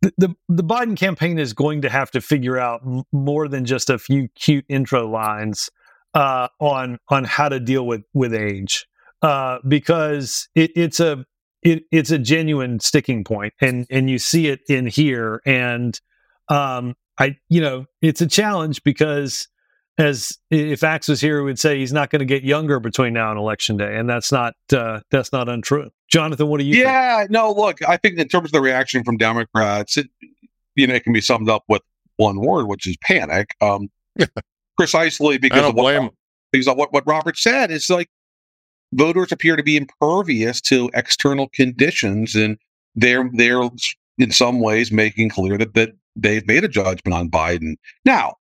[0.00, 3.98] the the, Biden campaign is going to have to figure out more than just a
[3.98, 5.70] few cute intro lines
[6.14, 8.86] uh, on on how to deal with with age,
[9.22, 11.24] uh, because it, it's a
[11.62, 16.00] it, it's a genuine sticking point and and you see it in here and
[16.48, 19.48] um i you know it's a challenge because
[19.98, 23.12] as if axe was here we would say he's not going to get younger between
[23.12, 26.82] now and election day and that's not uh that's not untrue Jonathan, what do you?
[26.82, 27.30] Yeah, think?
[27.30, 27.52] no.
[27.52, 30.08] Look, I think in terms of the reaction from Democrats, it,
[30.76, 31.80] you know, it can be summed up with
[32.16, 33.54] one word, which is panic.
[33.62, 33.90] Um,
[34.76, 36.12] precisely because of what,
[36.52, 37.70] because of what what Robert said.
[37.70, 38.10] It's like
[38.92, 42.58] voters appear to be impervious to external conditions, and
[42.94, 43.62] they're they're
[44.18, 47.76] in some ways making clear that that they've made a judgment on Biden.
[48.04, 48.34] Now,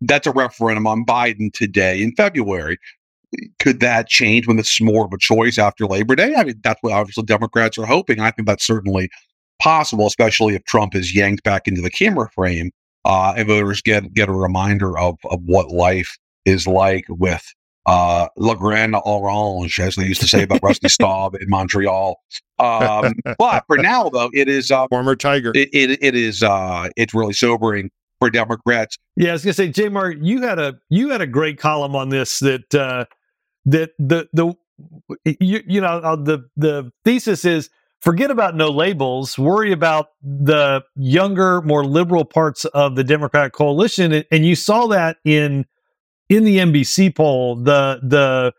[0.00, 2.78] that's a referendum on Biden today in February.
[3.58, 6.34] Could that change when this is more of a choice after Labor Day?
[6.36, 8.20] I mean, that's what obviously Democrats are hoping.
[8.20, 9.10] I think that's certainly
[9.60, 12.70] possible, especially if Trump is yanked back into the camera frame
[13.04, 17.42] uh, and voters get get a reminder of of what life is like with
[17.86, 22.20] uh, Le Grand Orange, as they used to say about Rusty Staub in Montreal.
[22.58, 25.52] Um, but for now, though, it is uh, former Tiger.
[25.54, 28.98] It, it, it is uh, it's really sobering for Democrats.
[29.16, 29.88] Yeah, I was gonna say, J.
[29.88, 33.04] Mark, you had a you had a great column on this that uh,
[33.66, 34.54] that the the
[35.24, 40.82] you, you know uh, the the thesis is forget about no labels, worry about the
[40.94, 45.66] younger, more liberal parts of the Democratic coalition, and, you saw that in
[46.28, 48.52] in the NBC poll, the the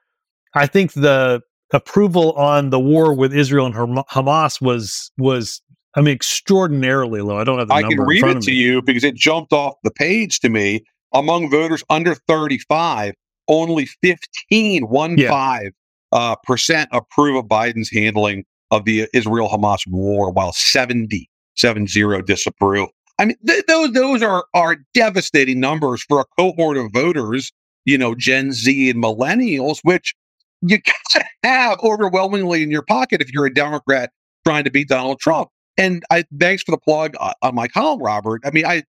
[0.53, 1.41] I think the
[1.73, 5.61] approval on the war with Israel and Hamas was was
[5.95, 7.37] I mean extraordinarily low.
[7.37, 7.97] I don't have the I number.
[7.97, 10.83] can read it to you because it jumped off the page to me.
[11.13, 13.13] Among voters under 35,
[13.47, 15.29] only 15, one yeah.
[15.29, 15.71] five
[16.11, 22.89] uh, percent approve of Biden's handling of the Israel Hamas war, while 70, 70 disapprove.
[23.19, 27.51] I mean, th- those those are are devastating numbers for a cohort of voters,
[27.85, 30.13] you know, Gen Z and millennials, which
[30.61, 30.79] you
[31.13, 34.11] gotta have overwhelmingly in your pocket if you're a Democrat
[34.45, 35.49] trying to beat Donald Trump.
[35.77, 38.41] And I thanks for the plug uh, on my column, Robert.
[38.45, 38.83] I mean, I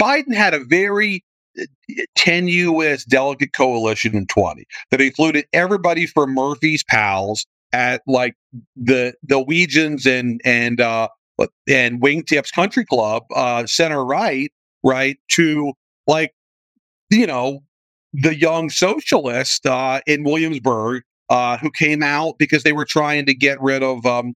[0.00, 1.24] Biden had a very
[1.58, 3.04] uh, U.S.
[3.04, 8.34] delegate coalition in 20 that included everybody from Murphy's pals at like
[8.76, 11.08] the the Weegians and and uh
[11.68, 15.72] and Wingtips Country Club, uh, center right, right, to
[16.06, 16.34] like,
[17.10, 17.60] you know,
[18.12, 23.34] the young socialist uh, in Williamsburg uh, who came out because they were trying to
[23.34, 24.34] get rid of, um,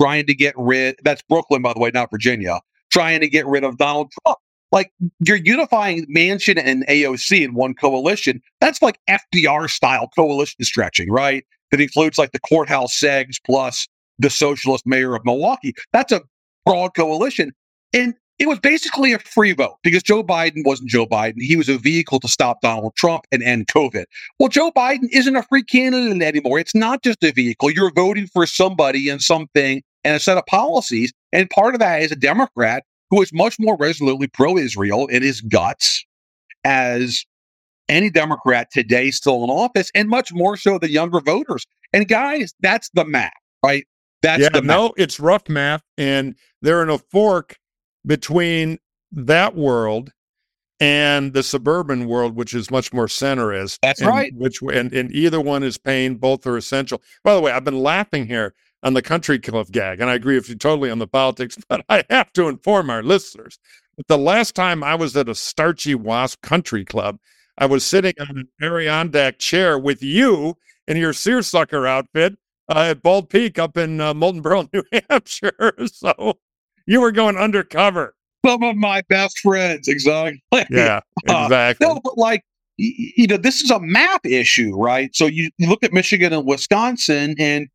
[0.00, 3.64] trying to get rid, that's Brooklyn, by the way, not Virginia, trying to get rid
[3.64, 4.38] of Donald Trump.
[4.74, 8.42] Like you're unifying Manchin and AOC in one coalition.
[8.60, 11.44] That's like FDR style coalition stretching, right?
[11.70, 13.86] That includes like the courthouse segs plus
[14.18, 15.74] the socialist mayor of Milwaukee.
[15.92, 16.22] That's a
[16.66, 17.52] broad coalition.
[17.92, 21.36] And it was basically a free vote because Joe Biden wasn't Joe Biden.
[21.38, 24.06] He was a vehicle to stop Donald Trump and end COVID.
[24.40, 26.58] Well, Joe Biden isn't a free candidate anymore.
[26.58, 27.70] It's not just a vehicle.
[27.70, 31.12] You're voting for somebody and something and a set of policies.
[31.32, 35.22] And part of that is a Democrat who is much more resolutely pro Israel in
[35.22, 36.04] his guts
[36.64, 37.24] as
[37.88, 41.66] any Democrat today still in office, and much more so the younger voters.
[41.92, 43.86] And guys, that's the map, right?
[44.22, 47.58] That's yeah, the no, it's rough math, and they're in a fork
[48.06, 48.78] between
[49.12, 50.12] that world
[50.80, 53.78] and the suburban world, which is much more centrist.
[53.82, 54.32] That's and, right.
[54.34, 56.16] Which and, and either one is pain.
[56.16, 57.02] Both are essential.
[57.22, 60.36] By the way, I've been laughing here on the country club gag, and I agree
[60.36, 63.58] with you totally on the politics, but I have to inform our listeners
[63.96, 67.18] that the last time I was at a starchy wasp country club,
[67.56, 72.36] I was sitting on an Adirondack chair with you in your seersucker outfit
[72.68, 75.72] uh, at Bald Peak up in uh, Pearl, New Hampshire.
[75.88, 76.34] So
[76.86, 78.14] you were going undercover.
[78.44, 80.42] Some of my best friends, exactly.
[80.70, 81.86] Yeah, exactly.
[81.86, 82.42] Uh, no, but like,
[82.76, 85.14] you know, this is a map issue, right?
[85.14, 87.68] So you, you look at Michigan and Wisconsin, and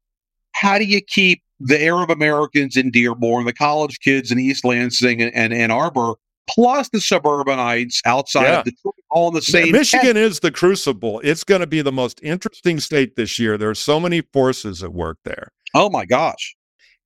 [0.53, 5.21] how do you keep the Arab Americans in Dearborn, the college kids in East Lansing
[5.21, 6.15] and, and Ann Arbor
[6.49, 8.59] plus the suburbanites outside yeah.
[8.59, 9.71] of Detroit, all in the same.
[9.71, 11.21] Michigan is the crucible.
[11.23, 13.57] It's going to be the most interesting state this year.
[13.57, 15.51] There are so many forces at work there.
[15.73, 16.55] Oh my gosh!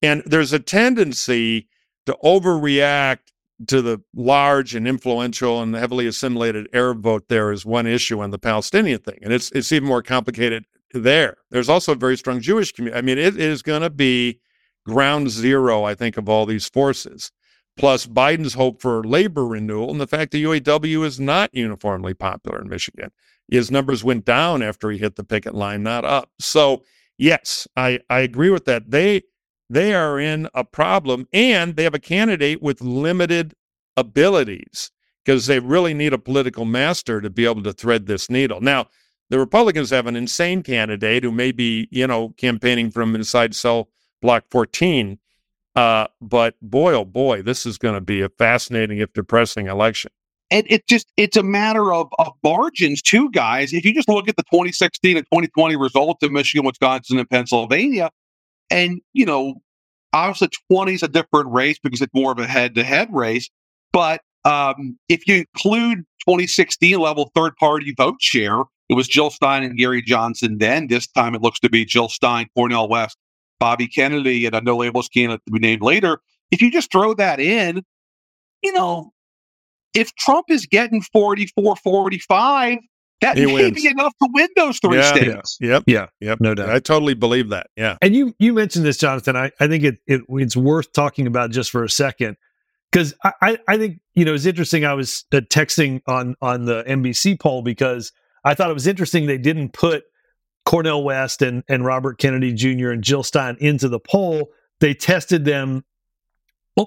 [0.02, 1.68] And there's a tendency
[2.06, 3.20] to overreact
[3.68, 8.32] to the large and influential and heavily assimilated Arab vote there is one issue on
[8.32, 11.38] the Palestinian thing, and it's it's even more complicated there.
[11.52, 12.98] There's also a very strong Jewish community.
[12.98, 14.40] I mean, it is going to be
[14.86, 17.32] ground zero, I think, of all these forces
[17.78, 22.62] plus Biden's hope for labor renewal and the fact that UAW is not uniformly popular
[22.62, 23.12] in Michigan.
[23.50, 26.30] His numbers went down after he hit the picket line, not up.
[26.40, 26.84] So,
[27.18, 28.92] yes, I, I agree with that.
[28.92, 29.24] They
[29.70, 33.56] they are in a problem and they have a candidate with limited
[33.98, 34.92] abilities
[35.24, 38.62] because they really need a political master to be able to thread this needle.
[38.62, 38.88] Now,
[39.34, 43.90] the Republicans have an insane candidate who may be, you know, campaigning from inside cell
[44.22, 45.18] block 14
[45.76, 50.12] uh, but boy, oh boy, this is going to be a fascinating, if depressing, election.
[50.52, 53.74] And it just it's a matter of, of margins too, guys.
[53.74, 58.12] If you just look at the 2016 and 2020 results in Michigan, Wisconsin, and Pennsylvania,
[58.70, 59.56] And, you know,
[60.14, 63.50] obviously 20 is a different race because it's more of a head to head race.
[63.92, 68.62] But um, if you include 2016 level third party vote share,
[68.94, 70.88] it was Jill Stein and Gary Johnson then.
[70.88, 73.18] This time it looks to be Jill Stein, Cornel West,
[73.60, 76.20] Bobby Kennedy, and a no labels candidate to be named later.
[76.52, 77.84] If you just throw that in,
[78.62, 79.12] you know,
[79.94, 82.78] if Trump is getting 44, 45,
[83.22, 83.82] that He may wins.
[83.82, 85.14] be enough to win those three Yeah.
[85.14, 85.58] states.
[85.62, 85.84] Yep.
[85.88, 86.40] Yeah, Yep.
[86.42, 86.70] no doubt.
[86.70, 87.68] I totally believe that.
[87.78, 87.98] Yeah.
[88.02, 89.36] And you you mentioned this, Jonathan.
[89.38, 92.36] I, I think it, it it's worth talking about just for a second
[92.92, 94.84] because I, I I think you know it's interesting.
[94.84, 98.12] I was uh, texting on on the NBC poll because
[98.44, 100.04] I thought it was interesting they didn't put
[100.66, 102.90] Cornel West and and Robert Kennedy Jr.
[102.90, 104.50] and Jill Stein into the poll.
[104.80, 105.84] They tested them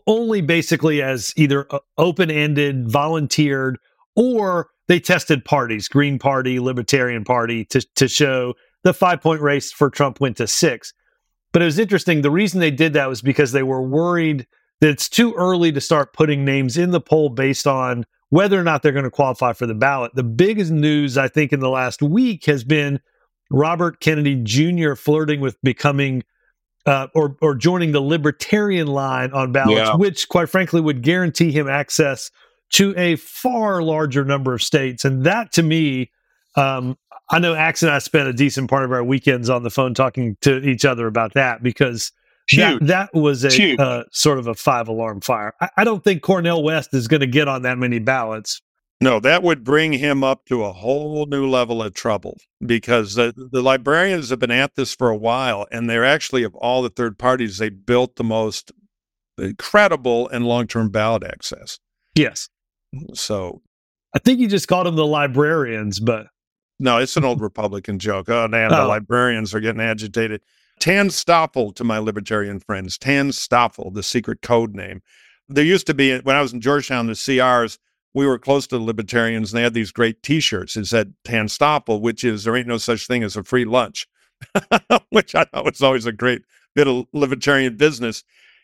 [0.06, 3.78] only basically as either uh, open ended, volunteered,
[4.14, 9.72] or they tested parties, Green Party, Libertarian Party, to to show the five point race
[9.72, 10.92] for Trump went to six.
[11.52, 12.22] But it was interesting.
[12.22, 14.46] The reason they did that was because they were worried
[14.80, 18.64] that it's too early to start putting names in the poll based on whether or
[18.64, 20.12] not they're going to qualify for the ballot.
[20.14, 23.00] The biggest news, I think, in the last week has been
[23.50, 24.94] Robert Kennedy Jr.
[24.94, 26.24] flirting with becoming
[26.86, 29.96] uh, or or joining the libertarian line on ballots, Yeah.
[29.96, 32.30] which, quite frankly, would guarantee him access
[32.72, 35.04] to a far larger number of states.
[35.04, 36.10] And that, to me,
[36.56, 36.96] um,
[37.30, 39.94] I know Axe and I spent a decent part of our weekends on the phone
[39.94, 42.12] talking to each other about that because
[42.48, 42.82] Huge.
[42.86, 45.52] that was a uh, sort of a five alarm fire.
[45.60, 48.60] I, I don't think Cornel West is going to get on that many ballots.
[49.00, 53.34] No, that would bring him up to a whole new level of trouble because the,
[53.52, 56.88] the librarians have been at this for a while, and they're actually, of all the
[56.88, 58.72] third parties, they built the most
[59.58, 61.78] credible and long term ballot access.
[62.14, 62.48] Yes.
[63.12, 63.60] So,
[64.14, 66.28] I think you just called them the librarians, but
[66.78, 68.30] no, it's an old Republican joke.
[68.30, 68.88] Oh, man, the Oh.
[68.88, 70.40] librarians are getting agitated.
[70.86, 72.96] TANSTAAFL to my libertarian friends.
[72.96, 75.02] TANSTAAFL, the secret code name.
[75.48, 77.78] There used to be, when I was in Georgetown, the CRs,
[78.14, 80.76] we were close to the libertarians and they had these great t-shirts.
[80.76, 84.06] It said TANSTAAFL, which is there ain't no such thing as a free lunch,
[85.10, 86.42] which I thought was always a great
[86.76, 88.22] bit of libertarian business.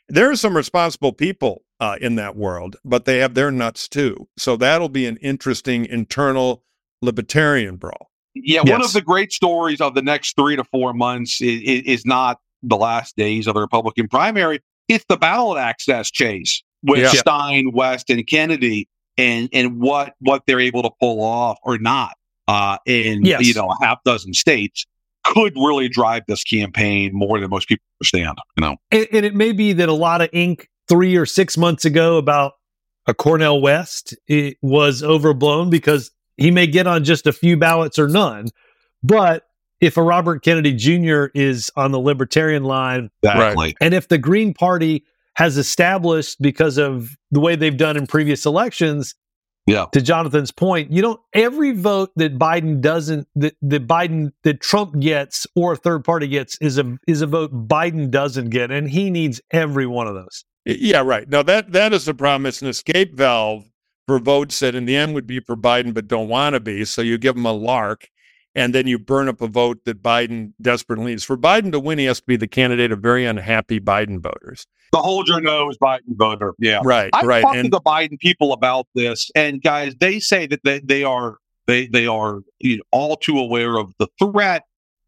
[0.09, 4.29] There are some responsible people uh, in that world, but they have their nuts too.
[4.39, 6.63] So that'll be an interesting internal
[7.01, 8.12] libertarian brawl.
[8.35, 12.07] Yeah, one of the great stories of the next three to four months is, is
[12.07, 14.61] not the last days of the Republican primary.
[14.89, 17.09] It's the ballot access chase with Yeah.
[17.11, 22.15] Stein, West, and Kennedy, and and what what they're able to pull off or not
[22.49, 23.47] uh, in Yes.
[23.47, 24.87] you know a half dozen states
[25.25, 28.37] could really drive this campaign more than most people understand.
[28.57, 31.57] You know, and, and it may be that a lot of ink three or six
[31.57, 32.53] months ago about
[33.07, 37.99] a Cornel West it was overblown because he may get on just a few ballots
[37.99, 38.49] or none.
[39.03, 39.45] But
[39.81, 41.27] if a Robert Kennedy Jr.
[41.35, 43.75] is on the libertarian line, exactly.
[43.81, 45.05] and if the Green Party
[45.35, 49.15] has established because of the way they've done in previous elections,
[49.67, 49.87] Yeah.
[49.93, 55.01] to Jonathan's point, you don't every vote that Biden doesn't that, that Biden that Trump
[55.01, 58.89] gets or a third party gets is a is a vote Biden doesn't get, and
[58.91, 60.45] he needs every one of those.
[60.65, 61.29] Yeah, right.
[61.29, 62.47] Now that that is the problem.
[62.47, 63.65] It's an escape valve
[64.07, 66.85] for votes that in the end would be for Biden but don't want to be.
[66.85, 68.09] So you give them a lark,
[68.55, 71.25] and then you burn up a vote that Biden desperately needs.
[71.25, 74.67] For Biden to win, he has to be the candidate of very unhappy Biden voters.
[74.93, 76.53] The hold your nose Biden voter.
[76.59, 76.81] Yeah.
[76.85, 77.43] Right, I right.
[77.43, 81.05] talked to And the Biden people about this, and guys, they say that they, they
[81.05, 84.65] are they they are you know, all too aware of the threat.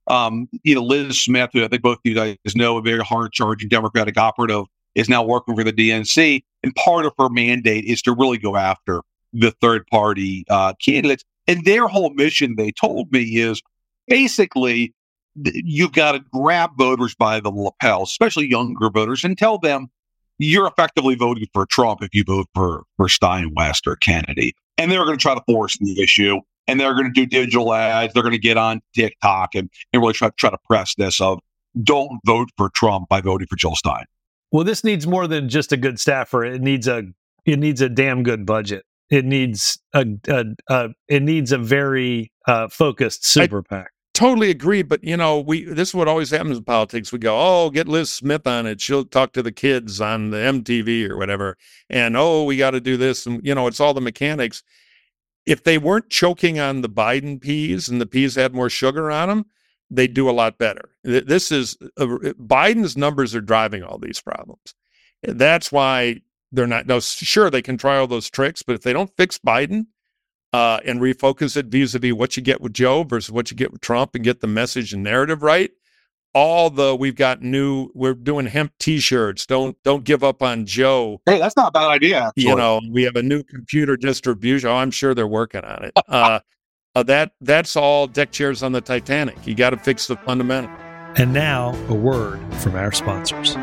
[0.06, 3.00] Um, you know, Liz Smith, who I think both of you guys know, a very
[3.00, 7.84] hard charging Democratic operative, is now working for the DNC, and part of her mandate
[7.84, 11.24] is to really go after the third party uh, candidates.
[11.46, 13.60] And their whole mission, they told me, is
[14.08, 14.94] basically
[15.36, 19.88] you've got to grab voters by the lapel, especially younger voters, and tell them
[20.38, 24.54] you're effectively voting for Trump if you vote for for Stein, West, or Kennedy.
[24.78, 27.72] And they're going to try to force the issue, and they're going to do digital
[27.72, 28.14] ads.
[28.14, 31.40] They're going to get on TikTok and, and really try try to press this of
[31.82, 34.04] don't vote for Trump by voting for Jill Stein.
[34.54, 36.44] Well, this needs more than just a good staffer.
[36.44, 37.02] It needs a
[37.44, 38.84] it needs a damn good budget.
[39.10, 43.88] It needs a, a, a it needs a very uh, focused super PAC.
[44.14, 44.84] totally agree.
[44.84, 47.12] But you know, we this is what always happens in politics.
[47.12, 48.80] We go, oh, get Liz Smith on it.
[48.80, 51.56] She'll talk to the kids on the MTV or whatever.
[51.90, 53.26] And oh, we got to do this.
[53.26, 54.62] And you know, it's all the mechanics.
[55.46, 59.30] If they weren't choking on the Biden peas and the peas had more sugar on
[59.30, 59.46] them,
[59.90, 60.90] they'd do a lot better.
[61.02, 64.74] This is uh, Biden's numbers are driving all these problems.
[65.22, 66.20] That's why
[66.52, 66.86] they're not.
[66.86, 69.86] No, sure they can try all those tricks, but if they don't fix Biden,
[70.52, 73.80] uh, and refocus it vis-a-vis what you get with Joe versus what you get with
[73.80, 75.70] Trump and get the message and narrative right,
[76.34, 81.20] all the we've got new we're doing hemp t-shirts don't don't give up on joe
[81.26, 82.24] Hey, that's not a bad idea.
[82.24, 82.42] Actually.
[82.42, 85.92] you know we have a new computer distribution oh i'm sure they're working on it
[86.08, 86.40] uh,
[86.94, 90.70] uh that that's all deck chairs on the titanic you got to fix the fundamental
[91.16, 93.54] And now, a word from our sponsors.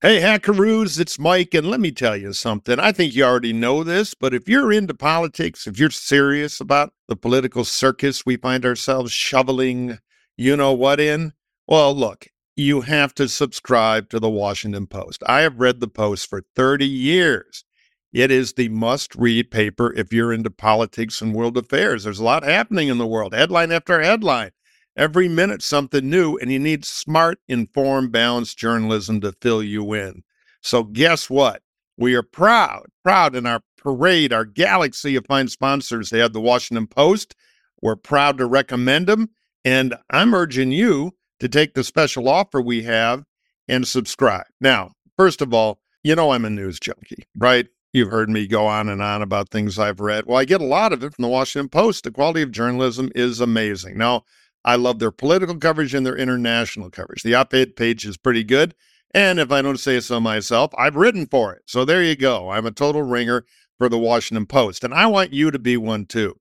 [0.00, 2.80] Hey, Hackeroos, it's Mike, and let me tell you something.
[2.80, 6.94] I think you already know this, but if you're into politics, if you're serious about
[7.08, 9.98] the political circus we find ourselves shoveling,
[10.36, 11.34] you know what in,
[11.68, 15.22] well, look, you have to subscribe to the Washington Post.
[15.26, 17.64] I have read the Post for 30 years.
[18.12, 22.04] It is the must read paper if you're into politics and world affairs.
[22.04, 24.52] There's a lot happening in the world, headline after headline
[24.96, 30.22] every minute something new, and you need smart, informed, balanced journalism to fill you in.
[30.60, 31.62] So, guess what?
[31.96, 36.10] We are proud, proud in our parade, our galaxy of fine sponsors.
[36.10, 37.34] They have the Washington Post.
[37.80, 39.30] We're proud to recommend them.
[39.64, 43.24] And I'm urging you to take the special offer we have
[43.68, 44.46] and subscribe.
[44.60, 47.66] Now, first of all, you know I'm a news junkie, right?
[47.92, 50.24] You've heard me go on and on about things I've read.
[50.26, 52.04] Well, I get a lot of it from the Washington Post.
[52.04, 53.98] The quality of journalism is amazing.
[53.98, 54.24] Now,
[54.64, 57.22] I love their political coverage and their international coverage.
[57.22, 58.74] The op ed page is pretty good.
[59.12, 61.62] And if I don't say so myself, I've written for it.
[61.66, 62.50] So there you go.
[62.50, 63.44] I'm a total ringer
[63.76, 64.84] for the Washington Post.
[64.84, 66.36] And I want you to be one too.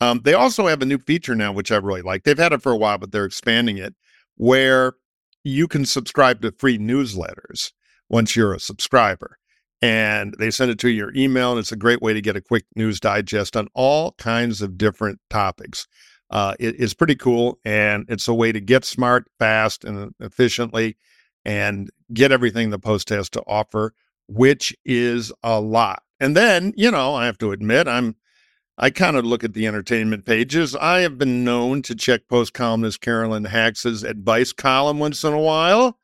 [0.00, 2.24] Um, they also have a new feature now, which I really like.
[2.24, 3.94] They've had it for a while, but they're expanding it,
[4.36, 4.94] where
[5.44, 7.70] you can subscribe to free newsletters
[8.08, 9.38] once you're a subscriber.
[9.82, 12.40] And they send it to your email, and it's a great way to get a
[12.40, 15.86] quick news digest on all kinds of different topics
[16.30, 17.58] uh, it, it's pretty cool.
[17.64, 20.96] And it's a way to get smart, fast, and efficiently
[21.44, 23.94] and get everything the Post has to offer,
[24.26, 26.02] which is a lot.
[26.18, 28.16] And then, you know, I have to admit, I'm
[28.78, 30.76] I kind of look at the entertainment pages.
[30.76, 35.40] I have been known to check Post columnist Carolyn Hax's advice column once in a
[35.40, 35.98] while.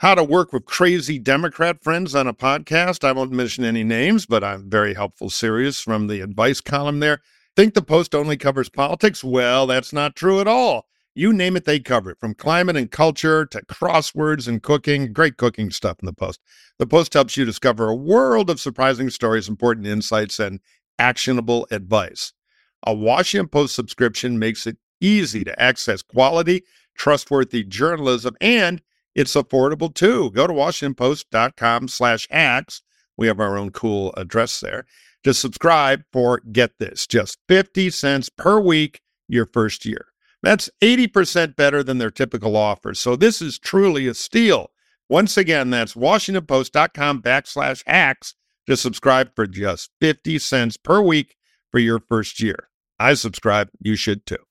[0.00, 3.02] How to work with crazy Democrat friends on a podcast.
[3.02, 7.20] I won't mention any names, but I'm very helpful series from the advice column there.
[7.56, 9.24] Think the Post only covers politics?
[9.24, 10.86] Well, that's not true at all.
[11.16, 15.12] You name it, they cover it from climate and culture to crosswords and cooking.
[15.12, 16.38] Great cooking stuff in the Post.
[16.78, 20.60] The Post helps you discover a world of surprising stories, important insights, and
[21.00, 22.32] actionable advice.
[22.86, 26.62] A Washington Post subscription makes it easy to access quality,
[26.96, 28.80] trustworthy journalism, and
[29.14, 30.30] it's affordable too.
[30.32, 32.82] Go to WashingtonPost.com slash hacks.
[33.16, 34.86] We have our own cool address there
[35.24, 40.06] to subscribe for get this just 50 cents per week your first year.
[40.42, 43.00] That's 80% better than their typical offers.
[43.00, 44.70] So this is truly a steal.
[45.08, 48.34] Once again, that's WashingtonPost.com backslash hacks
[48.66, 51.36] to subscribe for just 50 cents per week
[51.70, 52.68] for your first year.
[52.98, 53.70] I subscribe.
[53.80, 54.47] You should too.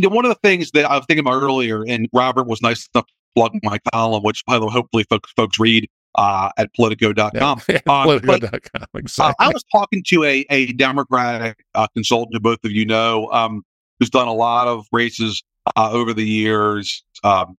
[0.00, 2.62] You know, one of the things that I was thinking about earlier, and Robert was
[2.62, 6.50] nice enough to plug my column, which by the way, hopefully folks folks read uh,
[6.56, 7.60] at Politico.com.
[7.68, 9.46] Yeah, Uh, but, Politico.com, uh, exactly.
[9.46, 13.62] I was talking to a, a Democratic uh, consultant who both of you know, um,
[13.98, 15.42] who's done a lot of races
[15.76, 17.58] uh, over the years, um,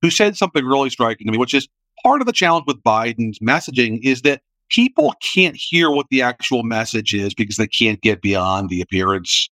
[0.00, 1.66] who said something really striking to me, which is
[2.04, 6.62] part of the challenge with Biden's messaging is that people can't hear what the actual
[6.62, 9.50] message is because they can't get beyond the appearance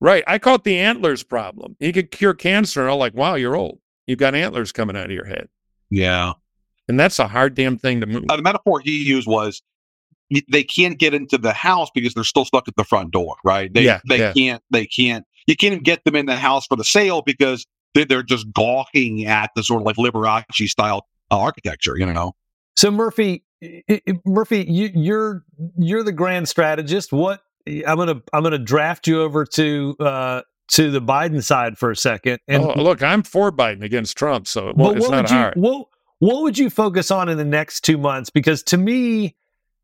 [0.00, 0.24] Right.
[0.26, 1.76] I call it the antlers problem.
[1.78, 3.78] He could cure cancer, and I'm like, wow, you're old.
[4.06, 5.48] You've got antlers coming out of your head.
[5.90, 6.32] Yeah.
[6.88, 8.24] And that's a hard damn thing to move.
[8.28, 9.62] Uh, the metaphor he used was
[10.48, 13.72] they can't get into the house because they're still stuck at the front door, right?
[13.72, 14.32] They Yeah, they yeah.
[14.32, 17.66] can't they can't you can't even get them in the house for the sale because
[17.94, 22.32] they- they're just gawking at the sort of like Liberace style uh, architecture, you know.
[22.76, 25.44] So Murphy, i- i- Murphy, you, you're
[25.76, 27.12] you're the grand strategist.
[27.12, 30.42] What I'm gonna I'm gonna draft you over to uh,
[30.72, 32.38] to the Biden side for a second.
[32.48, 35.36] And oh, look, I'm for Biden against Trump, so it it's what not would you
[35.36, 35.54] hard.
[35.56, 35.86] what
[36.18, 38.30] what would you focus on in the next two months?
[38.30, 39.36] Because to me,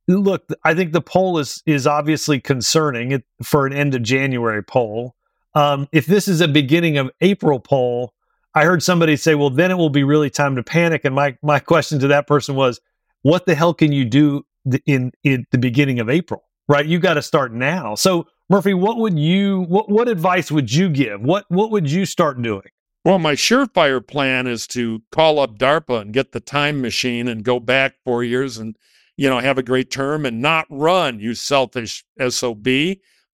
[0.07, 5.15] look, I think the poll is is obviously concerning for an end of January poll.
[5.55, 8.13] Um, if this is a beginning of April poll,
[8.55, 11.37] I heard somebody say, "Well, then it will be really time to panic." And my
[11.43, 12.81] my question to that person was,
[13.23, 14.45] "What the hell can you do
[14.87, 16.46] in in the beginning of April?
[16.69, 16.87] Right?
[16.87, 20.89] You got to start now." So, Murphy, what would you what what advice would you
[20.89, 21.21] give?
[21.21, 22.69] What what would you start doing?
[23.05, 27.45] Well, my surefire plan is to call up DARPA and get the time machine and
[27.45, 28.77] go back four years and,
[29.17, 32.67] you know, have a great term and not run, you selfish SOB.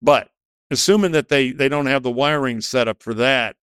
[0.02, 0.30] But
[0.72, 3.56] assuming that they they don't have the wiring set up for that,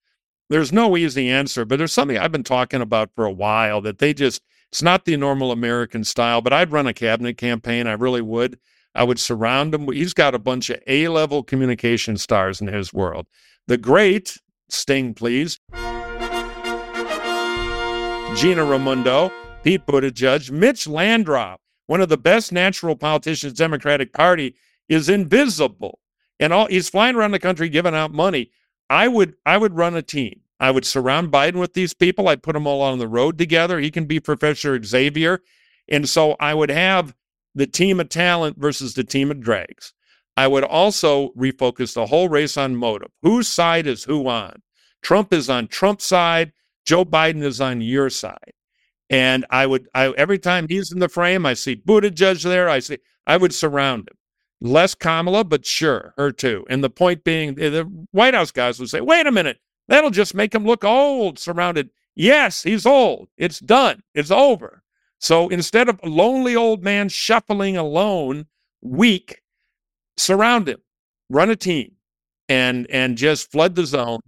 [0.49, 1.67] there's no easy answer.
[1.67, 5.05] But there's something I've been talking about for a while that they just It's not
[5.05, 7.87] the normal American style, but I'd run a cabinet campaign.
[7.87, 8.59] I really would.
[8.99, 9.87] I would surround him.
[9.93, 13.29] He's got a bunch of A level communication stars in his world.
[13.69, 14.37] The great
[14.69, 15.61] Sting, please.
[18.37, 19.31] Gina Raimondo,
[19.63, 24.57] Pete Buttigieg, Mitch Landrieu, one of the best natural politicians, Democratic Party,
[24.89, 26.01] is invisible.
[26.41, 28.51] And all he's flying around the country giving out money.
[28.91, 30.41] I would I would run a team.
[30.59, 32.27] I would surround Biden with these people.
[32.27, 33.79] I'd put them all on the road together.
[33.79, 35.41] He can be Professor Xavier.
[35.89, 37.15] And so I would have
[37.59, 39.93] the team of talent versus the team of drags.
[40.37, 43.11] I would also refocus the whole race on motive.
[43.23, 44.63] Whose side is who on?
[45.03, 46.53] Trump is on Trump's side.
[46.87, 48.53] Joe Biden is on your side.
[49.11, 52.69] And I would, I, every time he's in the frame, I see Buttigieg there.
[52.69, 54.17] I see, I would surround him.
[54.61, 56.65] Less Kamala, but sure, her too.
[56.71, 60.35] And the point being, the White House guys would say, wait a minute, that'll just
[60.35, 61.91] make him look old, surrounded.
[62.15, 63.29] Yes, he's old.
[63.37, 64.03] It's done.
[64.15, 64.85] It's over.
[65.19, 68.47] So instead of a lonely old man shuffling alone,
[68.83, 69.43] weak,
[70.17, 70.81] surround him,
[71.29, 71.93] run a team,
[72.49, 74.21] and and just flood the zone.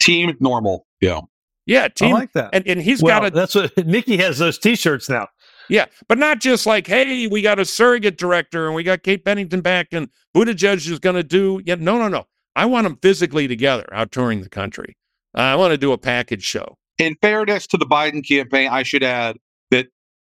[0.00, 0.86] Team normal.
[1.00, 1.20] Yeah.
[1.66, 2.14] Yeah, team.
[2.14, 2.50] I like that.
[2.52, 3.30] And, and he's well, got a.
[3.34, 5.26] That's what Nikki has those T-shirts now.
[5.68, 9.24] Yeah, but not just like, hey, we got a surrogate director and we got Kate
[9.24, 11.60] Bedingfield back and Buttigieg is going to do.
[11.64, 12.26] Yeah, no, no, no.
[12.54, 14.96] I want them physically together out touring the country.
[15.34, 16.76] I want to do a package show.
[16.98, 19.40] In fairness to the Biden campaign, I should add that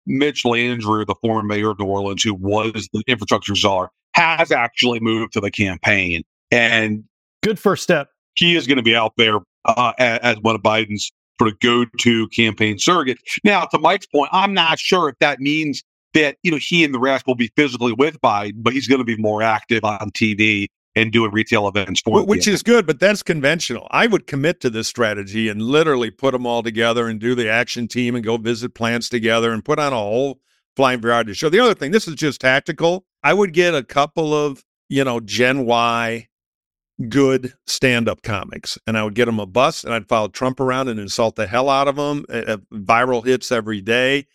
[0.09, 5.01] Mitch Landrieu, the former mayor of New Orleans, who was the infrastructure czar, has actually
[5.01, 7.05] moved to the campaign, and
[7.43, 8.09] good first step.
[8.35, 11.59] He is going to be out there uh, as, as one of Biden's sort of
[11.61, 13.19] go-to campaign surrogates.
[13.45, 15.83] Now, to Mike's point, I'm not sure if that means
[16.15, 19.01] that you know he and the rest will be physically with Biden, but he's going
[19.01, 20.69] to be more active on TV
[21.03, 23.87] and doing retail events for which is good but that's conventional.
[23.91, 27.49] I would commit to this strategy and literally put them all together and do the
[27.49, 30.41] action team and go visit plants together and put on a whole
[30.77, 31.49] flying variety show.
[31.49, 33.05] The other thing this is just tactical.
[33.23, 36.29] I would get a couple of you know gen y
[37.09, 40.89] good stand-up comics and i would get them a bus and i'd follow trump around
[40.89, 44.27] and insult the hell out of them uh, viral hits every day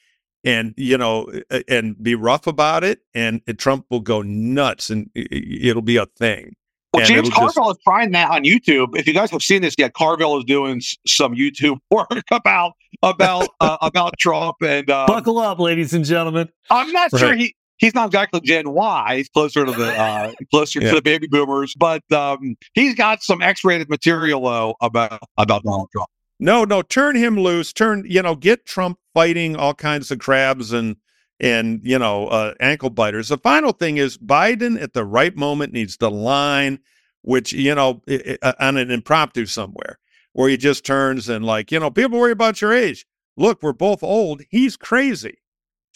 [0.43, 1.27] and you know
[1.67, 6.55] and be rough about it and trump will go nuts and it'll be a thing
[6.93, 7.79] well, James Carville just...
[7.79, 8.95] is trying that on YouTube.
[8.95, 13.49] If you guys have seen this yet, Carville is doing some YouTube work about about
[13.59, 16.49] uh, about Trump and uh, buckle up, ladies and gentlemen.
[16.69, 17.19] I'm not right.
[17.19, 19.17] sure he he's not exactly Gen Y.
[19.17, 20.89] He's closer to the uh, closer yeah.
[20.89, 25.89] to the baby boomers, but um, he's got some X-rated material though about about Donald
[25.91, 26.09] Trump.
[26.39, 27.73] No, no, turn him loose.
[27.73, 30.95] Turn you know, get Trump fighting all kinds of crabs and
[31.39, 33.29] and you know uh, ankle biters.
[33.29, 36.79] The final thing is Biden at the right moment needs the line,
[37.21, 38.01] which you know
[38.41, 39.99] uh, on an impromptu somewhere
[40.33, 43.05] where he just turns and like you know people worry about your age.
[43.35, 44.41] Look, we're both old.
[44.49, 45.39] He's crazy.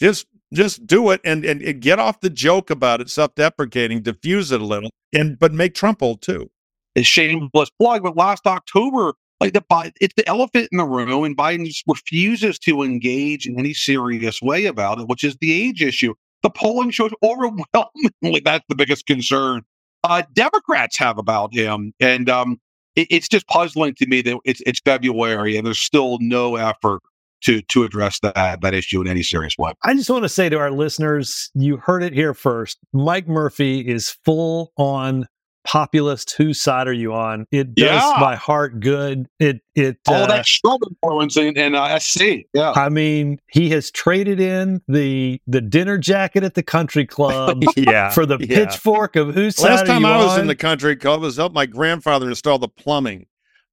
[0.00, 4.50] Just just do it and, and, and get off the joke about it, self-deprecating, diffuse
[4.50, 6.50] it a little, and but make Trump old too.
[6.96, 11.36] A shameless plug, but last October, like the it's the elephant in the room, and
[11.36, 15.82] Biden just refuses to engage in any serious way about it, which is the age
[15.82, 16.14] issue.
[16.42, 19.62] The polling shows overwhelmingly that's the biggest concern
[20.04, 22.60] uh, Democrats have about him, and um,
[22.96, 27.00] it, it's just puzzling to me that it's it's February and there's still no effort
[27.42, 29.72] to to address that that issue in any serious way.
[29.84, 32.78] I just want to say to our listeners, you heard it here first.
[32.92, 35.26] Mike Murphy is full on
[35.68, 36.32] populist.
[36.32, 37.46] Whose side are you on?
[37.50, 38.16] It does yeah.
[38.20, 39.28] my heart good.
[39.38, 42.46] It it all uh, that Trump influence in, in uh, SC.
[42.54, 47.62] Yeah, I mean, he has traded in the the dinner jacket at the country club.
[47.76, 48.64] yeah, for the yeah.
[48.64, 49.70] pitchfork of whose side.
[49.70, 50.40] Last time I was on?
[50.40, 53.26] in the country club was help my grandfather install the plumbing.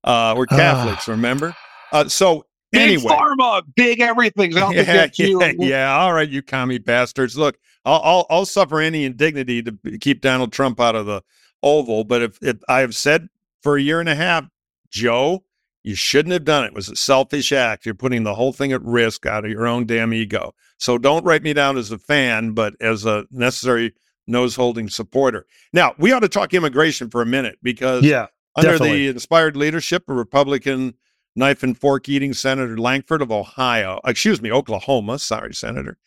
[0.03, 1.55] Uh, we're Catholics, remember?
[1.91, 5.41] Uh, so Big anyway, pharma, big everything's out yeah, to you.
[5.41, 7.37] Yeah, yeah, all right, you commie bastards.
[7.37, 11.21] Look, I'll, I'll, I'll suffer any indignity to keep Donald Trump out of the
[11.65, 12.05] Oval.
[12.05, 13.27] But if, if I have said
[13.61, 14.45] for a year and a half,
[14.89, 15.43] Joe,
[15.83, 16.67] you shouldn't have done it.
[16.67, 17.85] It was a selfish act.
[17.85, 20.55] You're putting the whole thing at risk out of your own damn ego.
[20.77, 23.93] So don't write me down as a fan, but as a necessary
[24.27, 25.45] nose holding supporter.
[25.73, 29.05] Now, we ought to talk immigration for a minute because yeah, under definitely.
[29.05, 30.95] the inspired leadership of Republican
[31.35, 35.97] knife and fork eating Senator Lankford of Ohio, excuse me, Oklahoma, sorry, Senator,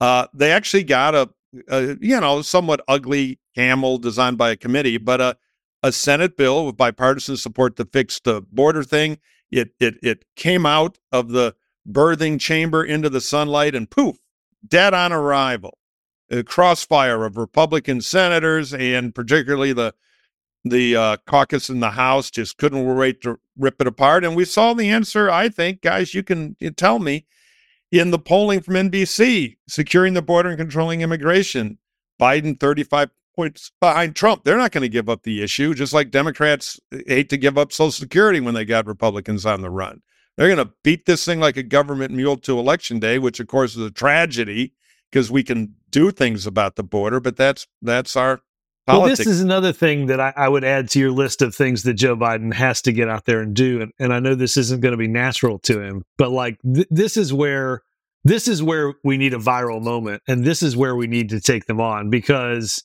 [0.00, 1.30] uh, they actually got a,
[1.68, 5.36] a, you know, somewhat ugly camel designed by a committee, but a,
[5.82, 9.18] a Senate bill with bipartisan support to fix the border thing.
[9.50, 11.54] It, it, it came out of the
[11.88, 14.16] birthing chamber into the sunlight and poof,
[14.66, 15.78] dead on arrival.
[16.30, 19.94] A crossfire of Republican senators and particularly the
[20.64, 24.24] the uh, caucus in the House just couldn't wait to rip it apart.
[24.24, 25.28] And we saw the answer.
[25.28, 27.26] I think, guys, you can tell me.
[27.92, 31.78] In the polling from NBC, securing the border and controlling immigration,
[32.20, 34.44] Biden 35 points behind Trump.
[34.44, 37.58] They're not going to give up the issue, just like Democrats eh, hate to give
[37.58, 40.02] up Social Security when they got Republicans on the run.
[40.36, 43.46] They're going to beat this thing like a government mule to election day, which of
[43.46, 44.72] course is a tragedy
[45.10, 48.40] because we can do things about the border, but that's that's our
[48.86, 49.18] Politics.
[49.20, 51.84] Well, this is another thing that I, I, would add to your list of things
[51.84, 53.80] that Joe Biden has to get out there and do.
[53.80, 56.88] And, and I know this isn't going to be natural to him, but like th-
[56.90, 57.82] this is where
[58.24, 61.40] this is where we need a viral moment, and this is where we need to
[61.40, 62.82] take them on because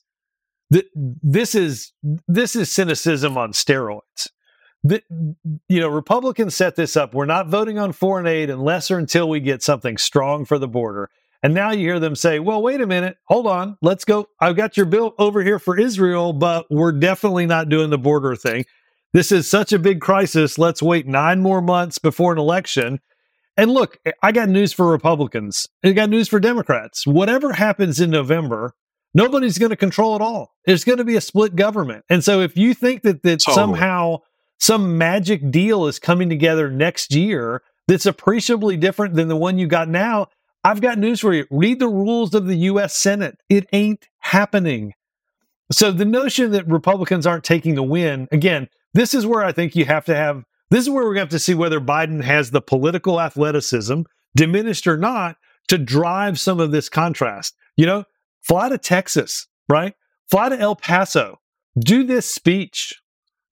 [0.72, 1.92] th- this is
[2.28, 4.28] this is cynicism on steroids.
[4.84, 5.02] The,
[5.68, 7.12] you know, Republicans set this up.
[7.12, 10.68] We're not voting on foreign aid unless or until we get something strong for the
[10.68, 11.10] border.
[11.42, 14.26] And now you hear them say, well, wait a minute, hold on, let's go.
[14.40, 18.34] I've got your bill over here for Israel, but we're definitely not doing the border
[18.34, 18.64] thing.
[19.12, 20.58] This is such a big crisis.
[20.58, 23.00] Let's wait nine more months before an election.
[23.56, 25.66] And look, eh, I got news for Republicans.
[25.84, 27.06] I got news for Democrats.
[27.06, 28.74] Whatever happens in November,
[29.14, 30.54] nobody's going to control it all.
[30.64, 32.04] It's going to be a split government.
[32.10, 33.54] And so if you think that, that totally.
[33.54, 34.18] somehow
[34.58, 39.66] some magic deal is coming together next year that's appreciably different than the one you
[39.66, 40.26] got now,
[40.64, 41.46] I've got news for you.
[41.50, 42.94] Read the rules of the U.S.
[42.94, 43.38] Senate.
[43.48, 44.92] It ain't happening.
[45.70, 49.76] So the notion that Republicans aren't taking the win, again, this is where I think
[49.76, 52.22] you have to have, this is where we're going to have to see whether Biden
[52.24, 54.02] has the political athleticism,
[54.34, 55.36] diminished or not,
[55.68, 57.54] to drive some of this contrast.
[57.76, 58.04] You know,
[58.42, 59.94] fly to Texas, right?
[60.30, 61.38] Fly to El Paso,
[61.78, 63.00] do this speech,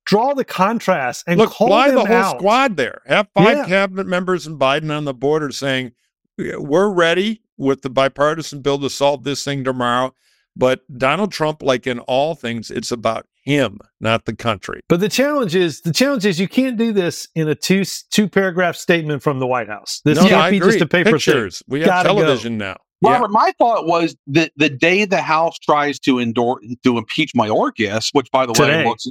[0.05, 2.39] draw the contrast, and look, call fly the whole out.
[2.39, 3.03] squad there.
[3.07, 3.67] Have five Yeah.
[3.67, 5.93] cabinet members and Biden on the border saying,
[6.39, 10.15] we're ready with the bipartisan bill to solve this thing tomorrow.
[10.59, 14.81] But Donald Trump, like in all things, it's about him, not the country.
[14.89, 18.29] But the challenge is the challenge is you can't do this in a two two
[18.29, 20.01] paragraph statement from the White House.
[20.05, 20.73] This No, can't I be agree.
[20.73, 21.59] just a paper Pictures.
[21.59, 21.65] thing.
[21.69, 22.15] We have Gotta go.
[22.17, 22.79] television now.
[23.03, 28.09] Robert, my thought was that the day the House tries to endorse to impeach Mayorkas,
[28.13, 28.79] which by the Today.
[28.79, 29.07] way looks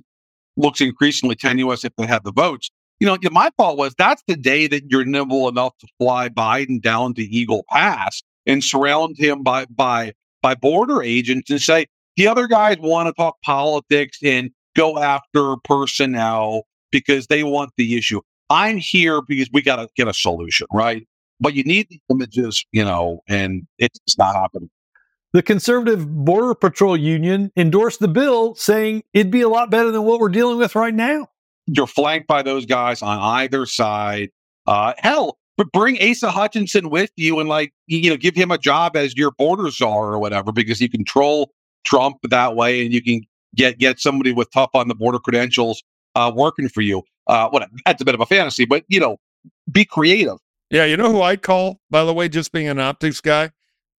[0.58, 2.72] looks increasingly tenuous if they have the votes.
[3.00, 6.82] You know, my thought was that's the day that you're nimble enough to fly Biden
[6.82, 12.28] down to Eagle Pass and surround him by by by border agents and say the
[12.28, 18.22] other guys want to talk politics and go after personnel because they want the issue.
[18.50, 21.06] I'm here because we got to get a solution, right?
[21.40, 24.70] But you need the images, you know, and it's not happening.
[25.34, 30.04] The conservative Border Patrol Union endorsed the bill, saying it'd be a lot better than
[30.04, 31.28] what we're dealing with right now.
[31.68, 34.30] You're flanked by those guys on either side.
[34.68, 38.58] Uh, hell, but bring Asa Hutchinson with you and like you know give him a
[38.58, 41.52] job as your border czar or whatever because you control
[41.86, 43.22] Trump that way and you can
[43.56, 45.84] get get somebody with tough on the border credentials
[46.16, 47.04] uh, working for you.
[47.28, 49.18] Uh, what that's a bit of a fantasy, but you know,
[49.72, 50.38] be creative.
[50.70, 53.52] Yeah, you know who I'd call, by the way, just being an optics guy?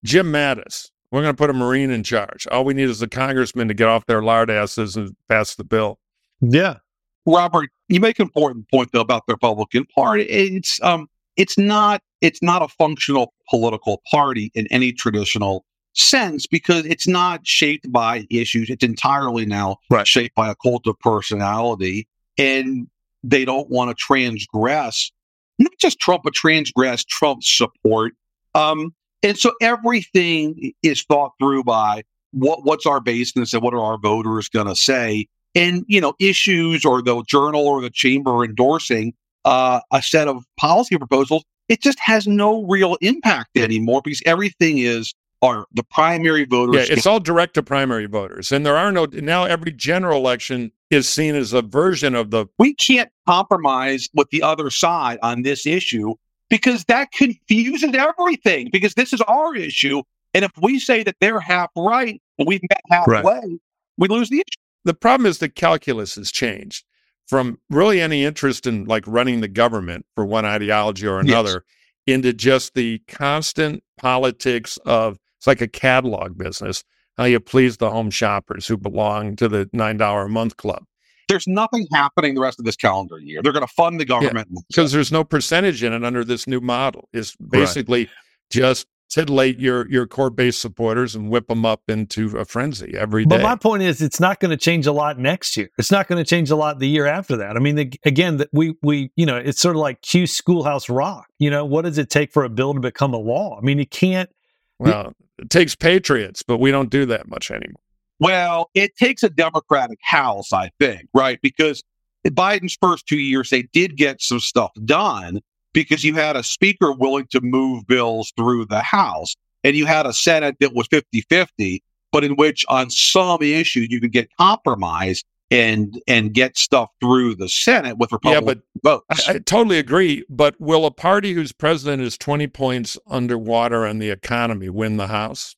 [0.04, 0.90] Jim Mattis.
[1.12, 2.46] We're going to put a Marine in charge.
[2.48, 5.62] All we need is a congressman to get off their lard asses and pass the
[5.62, 6.00] bill.
[6.40, 6.78] Yeah.
[7.27, 10.22] Robert, you make an important point though about the Republican Party.
[10.24, 16.85] It's um, it's not it's not a functional political party in any traditional sense because
[16.87, 18.70] it's not shaped by issues.
[18.70, 20.07] It's entirely now Right.
[20.07, 22.07] shaped by a cult of personality,
[22.39, 22.87] and
[23.24, 25.11] they don't want to transgress
[25.59, 28.12] not just Trump, but transgress Trump's support.
[28.55, 32.03] Um, and so everything is thought through by
[32.33, 36.14] what what's our basis and what are our voters going to say and you know
[36.20, 39.12] issues or the journal or the chamber endorsing
[39.44, 44.78] uh, a set of policy proposals it just has no real impact anymore because everything
[44.78, 48.52] is are the primary voters Yeah, it's all direct to primary voters.
[48.52, 52.46] And there are no, now every general election is seen as a version of the,
[52.59, 56.14] we can't compromise with the other side on this issue
[56.48, 60.02] because that confuses everything because this is our issue
[60.32, 63.59] and if we say that they're half right and we've met halfway
[63.98, 66.84] we lose the issue the problem is the calculus has changed
[67.26, 71.28] from really any interest in like running the government for one ideology or Yes.
[71.28, 71.64] another
[72.07, 76.82] into just the constant politics of it's like a catalog business
[77.16, 80.84] how you please the home shoppers who belong to the nine dollar a month club.
[81.28, 83.41] There's nothing happening the rest of this calendar year.
[83.43, 86.61] They're going to fund the government because there's no percentage in it under this new
[86.61, 87.09] model.
[87.12, 88.09] It's basically
[88.51, 93.24] just titillate your your core base supporters and whip them up into a frenzy every
[93.24, 95.70] day But my point is, it's not going to change a lot next year.
[95.78, 97.57] It's not going to change a lot the year after that.
[97.57, 100.88] I mean, the, again, that we we you know, it's sort of like Q Schoolhouse
[100.88, 101.26] Rock.
[101.38, 103.59] You know, what does it take for a bill to become a law?
[103.59, 104.30] I mean, you can't.
[104.78, 107.82] well it takes patriots but we don't do that much anymore
[108.18, 111.38] Well, it takes a Democratic House, I think, right?
[111.42, 111.82] Because
[112.26, 115.40] Biden's first two years, they did get some stuff done
[115.77, 120.07] because you had a speaker willing to move bills through the House and you had
[120.07, 124.31] a Senate that was 50 50, but in which on some issues you could get
[124.41, 129.29] compromise and and get stuff through the Senate with Republican yeah, but votes.
[129.29, 130.24] I, I totally agree.
[130.31, 135.09] But will a party whose president is 20 points underwater on the economy win the
[135.09, 135.57] House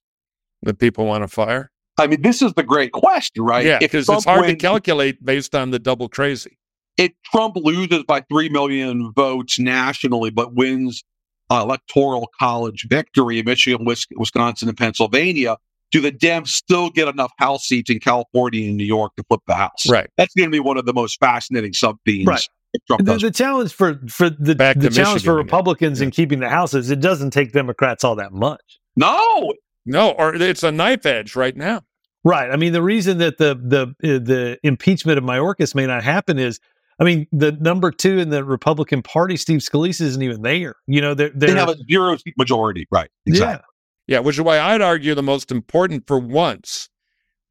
[0.63, 1.71] that people want to fire?
[1.97, 3.65] I mean, this is the great question, right?
[3.65, 6.59] Yeah, because it's hard to calculate based on the double crazy.
[6.99, 11.05] If Trump loses by 3 million votes nationally, but wins
[11.51, 15.57] uh, electoral college victory in Michigan, Wisconsin, and Pennsylvania,
[15.91, 19.41] do the Dems still get enough House seats in California and New York to flip
[19.47, 19.89] the House?
[19.89, 20.11] Right.
[20.19, 22.27] That's going to be one of the most fascinating sub themes.
[22.27, 22.49] Right.
[22.87, 23.23] Trump The, does.
[23.23, 25.47] the challenge for for the, Back the challenge for Michigan again.
[25.47, 28.79] Republicans in keeping the House is it doesn't take Democrats all that much.
[28.97, 29.55] no,
[29.87, 31.83] No, or it's a knife edge right now.
[32.25, 32.51] Right.
[32.51, 36.39] I mean, the reason that the the uh, the impeachment of Mayorkas may not happen
[36.39, 36.61] is,
[37.01, 40.75] I mean, the number two in the Republican Party, Steve Scalise, isn't even there.
[40.87, 42.87] You know, they're, they're they have a zero seat majority.
[42.91, 43.09] Right.
[43.27, 43.65] Exactly.
[44.09, 46.89] Yeah, which is why I'd argue the most important for once,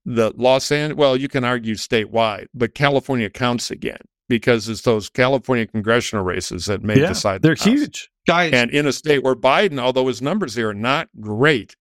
[0.05, 5.09] the Los Angeles, well, you can argue statewide, but California counts again because it's those
[5.09, 7.41] California congressional races that may yeah, decide.
[7.41, 7.63] they're House.
[7.63, 8.09] huge.
[8.27, 11.77] Guys, And in a state where Biden, although his numbers here are not great,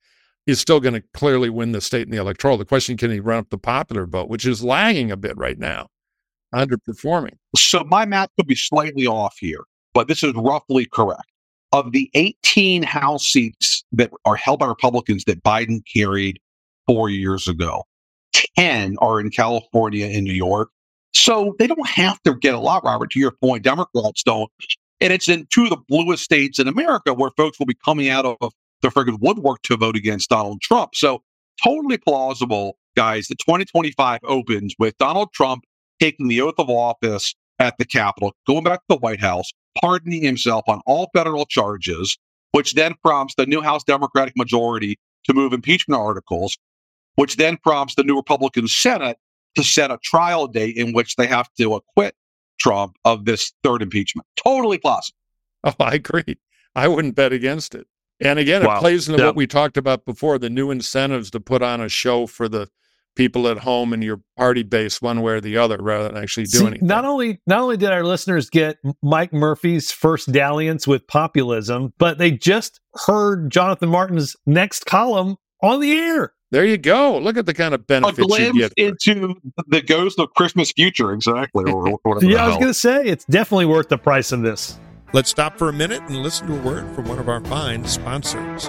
[0.47, 2.57] is still going to clearly win the state in the electoral.
[2.57, 5.59] The question can he run up the popular vote, which is lagging a bit right
[5.59, 5.89] now,
[6.57, 7.37] underperforming.
[7.55, 11.31] So my math could be slightly off here, but this is roughly correct.
[11.73, 16.39] Of the 18 House seats that are held by Republicans that Biden carried
[16.87, 17.85] four years ago,
[18.57, 20.71] 10 are in California and New York.
[21.13, 23.65] So they don't have to get a lot, Robert, to your point.
[23.65, 24.51] Democrats don't.
[25.01, 28.09] And it's in two of the bluest states in America where folks will be coming
[28.09, 28.53] out of
[28.83, 30.95] the friggin' woodwork to vote against Donald Trump.
[30.95, 31.23] So
[31.63, 35.65] totally plausible, guys, that 2025 opens with Donald Trump
[36.01, 40.23] taking the oath of office at the Capitol, going back to the White House, pardoning
[40.23, 42.19] himself on all federal charges,
[42.53, 46.57] which then prompts the new House Democratic majority to move impeachment articles,
[47.17, 49.17] which then prompts the new Republican Senate
[49.57, 52.15] to set a trial date in which they have to acquit
[52.61, 54.27] Trump of this third impeachment.
[54.43, 55.17] Totally plausible.
[55.65, 56.37] Oh, I agree.
[56.75, 57.87] I wouldn't bet against it.
[58.21, 58.77] And again, Wow.
[58.77, 59.27] it plays into Yeah.
[59.29, 62.69] what we talked about before the new incentives to put on a show for the
[63.17, 66.45] people at home and your party base one way or the other rather than actually
[66.45, 66.87] doing See, anything.
[66.87, 72.19] not only not only did our listeners get Mike Murphy's first dalliance with populism, but
[72.19, 76.33] they just heard Jonathan Martin's next column on the air.
[76.53, 77.19] there you go.
[77.19, 78.73] Look at the kind of A benefits you get.
[78.77, 79.35] into
[79.69, 81.65] the ghost of Christmas future, exactly.
[81.73, 84.79] Or, or Yeah, I was going to say it's definitely worth the price of this.
[85.13, 87.85] Let's stop for a minute and listen to a word from one of our fine
[87.87, 88.69] sponsors.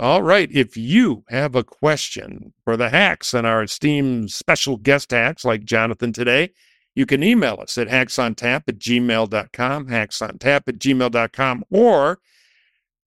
[0.00, 0.50] All right.
[0.50, 5.64] If you have a question for the hacks and our esteemed special guest hacks like
[5.64, 6.52] Jonathan today,
[6.94, 12.18] you can email us at hacksontap at gmail.com, hacksontap at gmail.com, or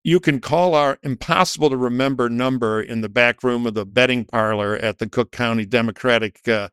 [0.04, 4.24] you can call our impossible to remember number in the back room of the betting
[4.24, 6.70] parlor at the Cook County Democratic uh,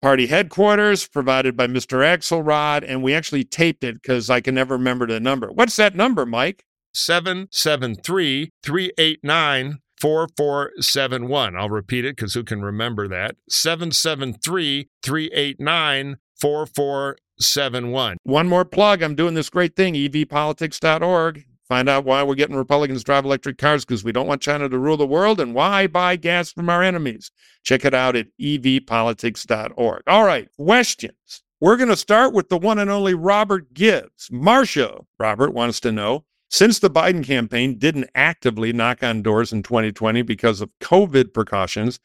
[0.00, 1.98] Party headquarters, provided by Mr.
[2.04, 2.84] Axelrod.
[2.86, 5.48] And we actually taped it because I can never remember the number.
[5.48, 6.64] What's that number, Mike?
[6.98, 11.56] 773 389 4471.
[11.56, 13.36] I'll repeat it because who can remember that?
[13.48, 18.16] 773 389 4471.
[18.22, 19.02] One more plug.
[19.02, 21.44] I'm doing this great thing, evpolitics.org.
[21.68, 24.68] Find out why we're getting Republicans to drive electric cars because we don't want China
[24.68, 27.30] to rule the world and why buy gas from our enemies.
[27.62, 30.02] Check it out at evpolitics.org.
[30.06, 31.42] All right, questions.
[31.60, 34.28] We're going to start with the one and only Robert Gibbs.
[34.30, 39.62] Marcia, Robert wants to know since the Biden campaign didn't actively knock on doors in
[39.62, 42.00] 2020 because of COVID precautions,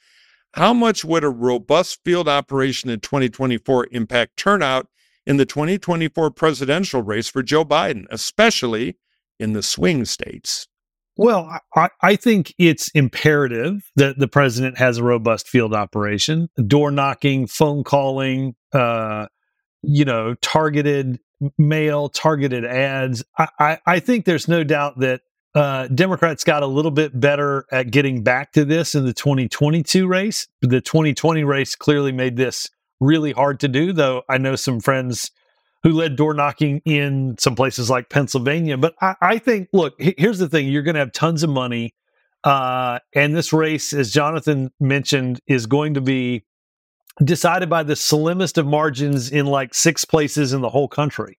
[0.54, 4.88] how much would a robust field operation in 2024 impact turnout
[5.26, 8.98] in the 2024 presidential race for Joe Biden, especially
[9.40, 10.68] in the swing states?
[11.16, 16.92] Well, I, I think it's imperative that the president has a robust field operation, door
[16.92, 19.28] knocking, phone calling, uh,
[19.84, 21.20] you know, targeted
[21.58, 23.24] mail, targeted ads.
[23.38, 25.22] I, I, I think there's no doubt that
[25.56, 30.08] uh, Democrats got a little bit better at getting back to this in the 2022
[30.08, 30.48] race.
[30.62, 32.70] The 2020 race clearly made this
[33.00, 35.32] really hard to do, though I know some friends
[35.84, 38.78] who led door knocking in some places like Pennsylvania.
[38.78, 41.94] But I, I think, look, here's the thing you're going to have tons of money.
[42.44, 46.46] Uh, and this race, as Jonathan mentioned, is going to be
[47.24, 51.38] decided by the slimmest of margins in like six places in the whole country.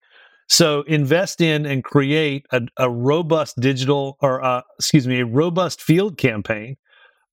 [0.48, 5.80] So invest in and create a, a robust digital or uh, excuse me, a robust
[5.80, 6.76] field campaign,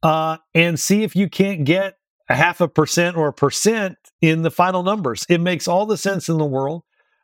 [0.02, 1.96] uh, and see if you can't get
[2.30, 5.26] a half a percent or a percent in the final numbers.
[5.30, 6.84] It makes all the sense in the world.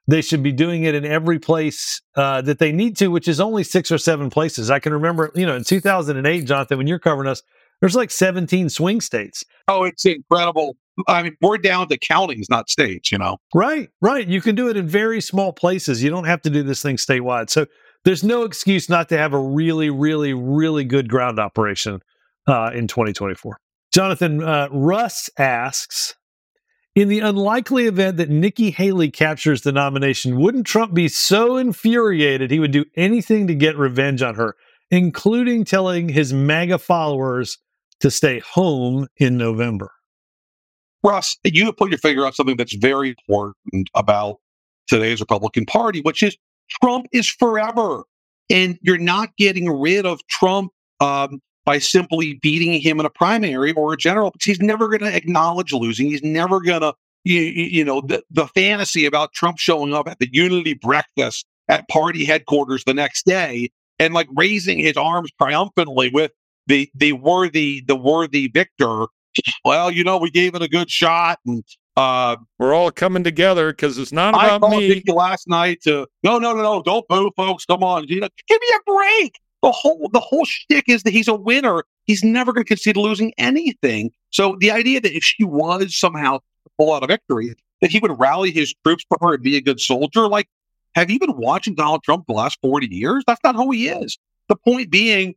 [0.09, 3.39] They should be doing it in every place uh, that they need to, which is
[3.39, 4.70] only six or seven places.
[4.70, 7.41] I can remember, you know, in 2008, Jonathan, when you're covering us,
[7.82, 9.43] there's like 17 swing states.
[9.68, 10.78] Oh, it's incredible.
[11.07, 13.37] I mean, we're down to counties, not states, you know?
[13.53, 14.27] Right, right.
[14.27, 16.01] You can do it in very small places.
[16.01, 17.49] You don't have to do this thing statewide.
[17.49, 17.67] So
[18.03, 22.01] there's no excuse not to have a really, really, really good ground operation
[22.47, 23.57] uh, in 2024.
[23.93, 26.15] Jonathan uh, Russ asks
[26.95, 32.49] In the unlikely event that Nikki Haley captures the nomination, wouldn't Trump be so infuriated
[32.49, 34.55] he would do anything to get revenge on her,
[34.89, 37.59] including telling his MAGA followers
[37.99, 39.91] to stay home in November?
[41.03, 44.37] Russ, you put your finger on something that's very important about
[44.87, 46.37] today's Republican Party, which is
[46.81, 48.03] Trump is forever.
[48.49, 53.73] And you're not getting rid of Trump um, by simply beating him in a primary
[53.73, 56.07] or a general, he's never going to acknowledge losing.
[56.07, 56.93] He's never going to,
[57.25, 61.87] you, you know, the, the fantasy about Trump showing up at the unity breakfast at
[61.89, 63.69] party headquarters the next day
[63.99, 66.31] and like raising his arms triumphantly with
[66.67, 69.07] the the worthy the worthy victor
[69.65, 71.63] well, you know, we gave it a good shot, and
[71.95, 75.03] uh, we're all coming together because it's not about I me.
[75.07, 77.65] last night to no, no, no, no, don't boo, folks.
[77.65, 79.39] Come on, you know, give me a break.
[79.63, 81.83] The whole the whole shtick is that he's a winner.
[82.05, 84.11] He's never going to concede losing anything.
[84.29, 87.99] So the idea that if she was somehow to pull out a victory, that he
[87.99, 90.47] would rally his troops for her and be a good soldier, like
[90.97, 93.23] have you been watching Donald Trump the last 40 years?
[93.27, 94.17] That's not who he is.
[94.49, 95.35] The point being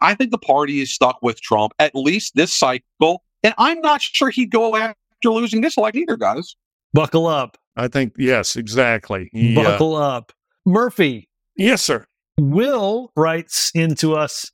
[0.00, 4.00] I think the party is stuck with Trump at least this cycle, and I'm not
[4.02, 4.96] sure he'd go after
[5.30, 6.56] losing this like either, guys.
[6.92, 7.58] Buckle up.
[7.76, 9.30] I think yes, exactly.
[9.32, 10.32] He, Buckle uh, up,
[10.66, 11.28] Murphy.
[11.56, 12.06] Yes, sir.
[12.38, 14.50] Will writes into us.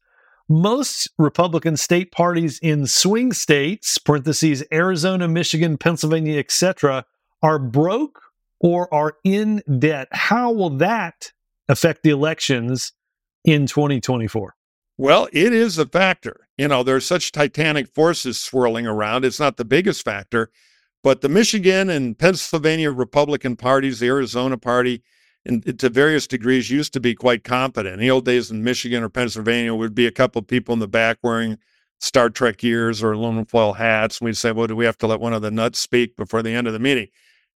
[0.51, 7.05] Most Republican state parties in swing states (parentheses Arizona, Michigan, Pennsylvania, etc.)
[7.43, 8.21] are broke
[8.61, 10.09] or are in debt.
[10.11, 11.33] How will that
[11.69, 12.93] affect the elections
[13.45, 14.55] in 2024?
[15.01, 16.49] Well, it is a factor.
[16.59, 19.25] You know, there's such titanic forces swirling around.
[19.25, 20.51] It's not the biggest factor,
[21.05, 25.05] but the Michigan and Pennsylvania Republican parties, the Arizona party,
[25.47, 27.95] and to various degrees used to be quite confident.
[27.95, 30.81] In the old days in Michigan or Pennsylvania would be a couple of people in
[30.81, 31.59] the back wearing
[32.01, 34.19] Star Trek ears or aluminum foil hats.
[34.19, 36.43] And we'd say, well, do we have to let one of the nuts speak before
[36.43, 37.07] the end of the meeting?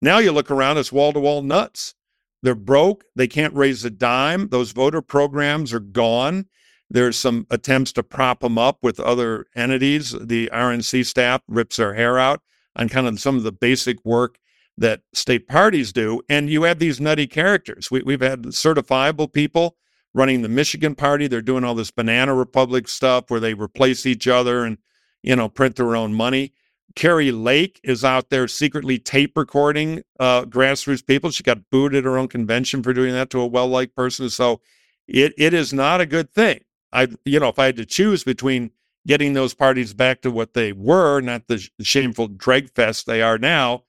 [0.01, 1.95] Now you look around, it's wall to wall nuts.
[2.43, 3.05] They're broke.
[3.17, 4.49] They can't raise a dime.
[4.49, 6.47] Those voter programs are gone.
[6.93, 10.15] There's some attempts to prop them up with other entities.
[10.21, 12.43] The RNC staff rips their hair out
[12.77, 14.39] on kind of some of the basic work
[14.77, 16.21] that state parties do.
[16.29, 17.91] And you have these nutty characters.
[17.91, 19.77] We, we've had certifiable people
[20.13, 21.27] running the Michigan party.
[21.27, 24.77] They're doing all this banana republic stuff where they replace each other and,
[25.23, 26.53] you know, print their own money.
[26.95, 31.31] Kari Lake is out there secretly tape recording uh, grassroots people.
[31.31, 34.29] She got booed at her own convention for doing that to a well-liked person.
[34.29, 34.61] So
[35.09, 36.61] it it is not a good thing.
[36.93, 38.71] I, you know, if I had to choose between
[39.07, 43.39] getting those parties back to what they were, not the shameful drag fest they are
[43.39, 43.85] now,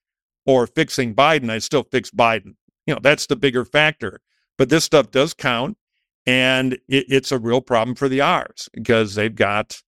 [0.45, 2.56] or fixing Biden, I'd still fix Biden.
[2.86, 4.22] You know, that's the bigger factor.
[4.58, 5.78] But this stuff does count,
[6.26, 9.82] and it, it's a real problem for the R's because they've got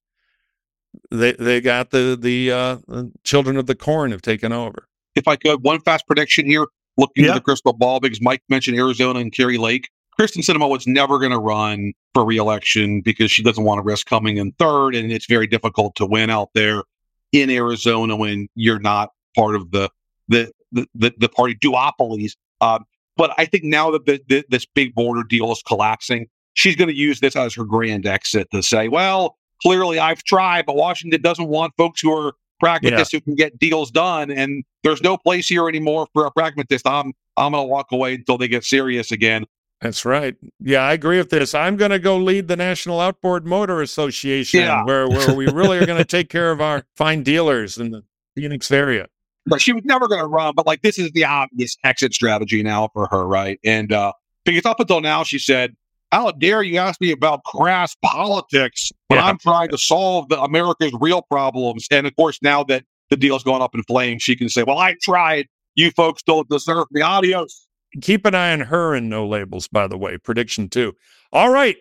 [1.11, 4.87] they they got the the uh, children of the corn have taken over.
[5.15, 6.65] If I could, one fast prediction here,
[6.97, 7.31] looking yeah.
[7.31, 9.89] at the crystal ball, because Mike mentioned Arizona and Kari Lake.
[10.19, 14.07] Kyrsten Sinema was never going to run for reelection because she doesn't want to risk
[14.07, 16.83] coming in third, and it's very difficult to win out there
[17.31, 19.89] in Arizona when you're not part of the
[20.27, 22.33] the the, the, the party duopolies.
[22.61, 22.85] Um,
[23.17, 26.89] but I think now that the, the, this big border deal is collapsing, she's going
[26.89, 31.21] to use this as her grand exit to say, "Well, clearly I've tried, but Washington
[31.21, 33.19] doesn't want folks who are pragmatists yeah.
[33.19, 36.87] who can get deals done, and there's no place here anymore for a pragmatist.
[36.87, 39.45] I'm I'm going to walk away until they get serious again."
[39.81, 40.35] That's right.
[40.59, 41.53] Yeah, I agree with this.
[41.53, 44.83] I'm going to go lead the National Outboard Motor Association, yeah.
[44.83, 48.03] where where we really are going to take care of our fine dealers in the
[48.35, 49.07] Phoenix area.
[49.45, 50.53] but she was never going to run.
[50.55, 53.59] But like, this is the obvious exit strategy now for her, right?
[53.65, 54.13] And uh,
[54.45, 55.75] because up until now, she said,
[56.11, 59.25] "How dare you ask me about crass politics when Yeah.
[59.27, 63.43] I'm trying to solve the America's real problems?" And of course, now that the deal's
[63.43, 65.47] gone up in flames, she can say, "Well, I tried.
[65.75, 67.64] You folks don't deserve the adios."
[68.01, 70.17] Keep an eye on her and no labels, by the way.
[70.17, 70.95] Prediction two.
[71.31, 71.77] All right.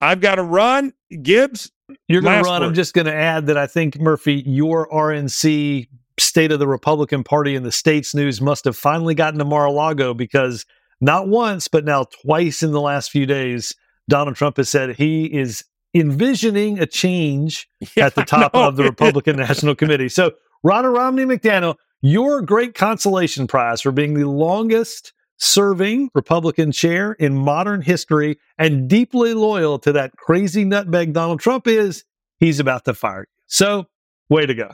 [0.00, 0.92] I've got to run.
[1.22, 1.70] Gibbs,
[2.08, 2.62] You're going to run.
[2.62, 5.88] I'm just going to add that I think, Murphy, your RNC
[6.18, 9.66] state of the Republican Party in the states news must have finally gotten to Mar
[9.66, 10.66] a Lago because
[11.00, 13.74] not once, but now twice in the last few days,
[14.08, 18.84] Donald Trump has said he is envisioning a change Yeah, at the top of the
[18.84, 20.08] Republican National Committee.
[20.08, 20.32] So,
[20.64, 25.12] Ronna Romney McDaniel, your great consolation prize for being the longest
[25.42, 31.66] serving Republican chair in modern history and deeply loyal to that crazy nutbag Donald Trump
[31.66, 32.04] is,
[32.38, 33.26] he's about to fire you.
[33.48, 33.86] So,
[34.28, 34.70] way to go.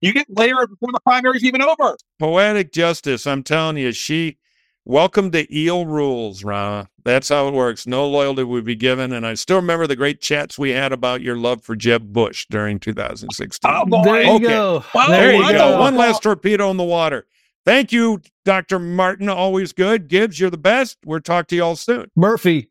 [0.00, 1.96] You get layered before the primary's even over.
[2.18, 3.28] Poetic justice.
[3.28, 4.38] I'm telling you, she
[4.84, 6.88] welcome to eel rules, Ronna.
[7.04, 7.86] That's how it works.
[7.86, 9.12] No loyalty would be given.
[9.12, 12.44] And I still remember the great chats we had about your love for Jeb Bush
[12.50, 13.70] during 2016.
[13.72, 14.02] Oh, boy.
[14.02, 14.44] There you Okay.
[14.46, 14.84] go.
[14.94, 15.78] Well, there you I go.
[15.78, 17.26] One last torpedo in the water.
[17.68, 18.78] Thank you, Dr.
[18.78, 19.28] Martin.
[19.28, 20.08] Always good.
[20.08, 20.96] Gibbs, you're the best.
[21.04, 22.10] We'll talk to you all soon.
[22.16, 22.70] Murphy,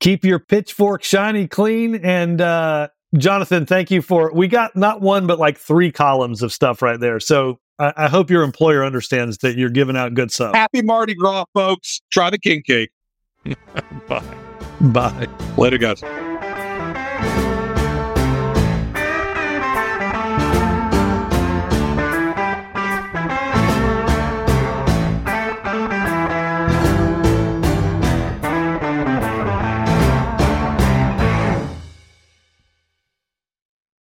[0.00, 1.94] keep your pitchfork shiny clean.
[2.04, 4.32] And uh, Jonathan, thank you for.
[4.34, 7.20] We got not one, but like three columns of stuff right there.
[7.20, 10.56] So I, I hope your employer understands that you're giving out good stuff.
[10.56, 12.00] Happy Mardi Gras, folks.
[12.10, 12.90] Try the king cake.
[14.08, 14.24] Bye.
[14.80, 15.28] Bye.
[15.56, 16.02] Later, guys.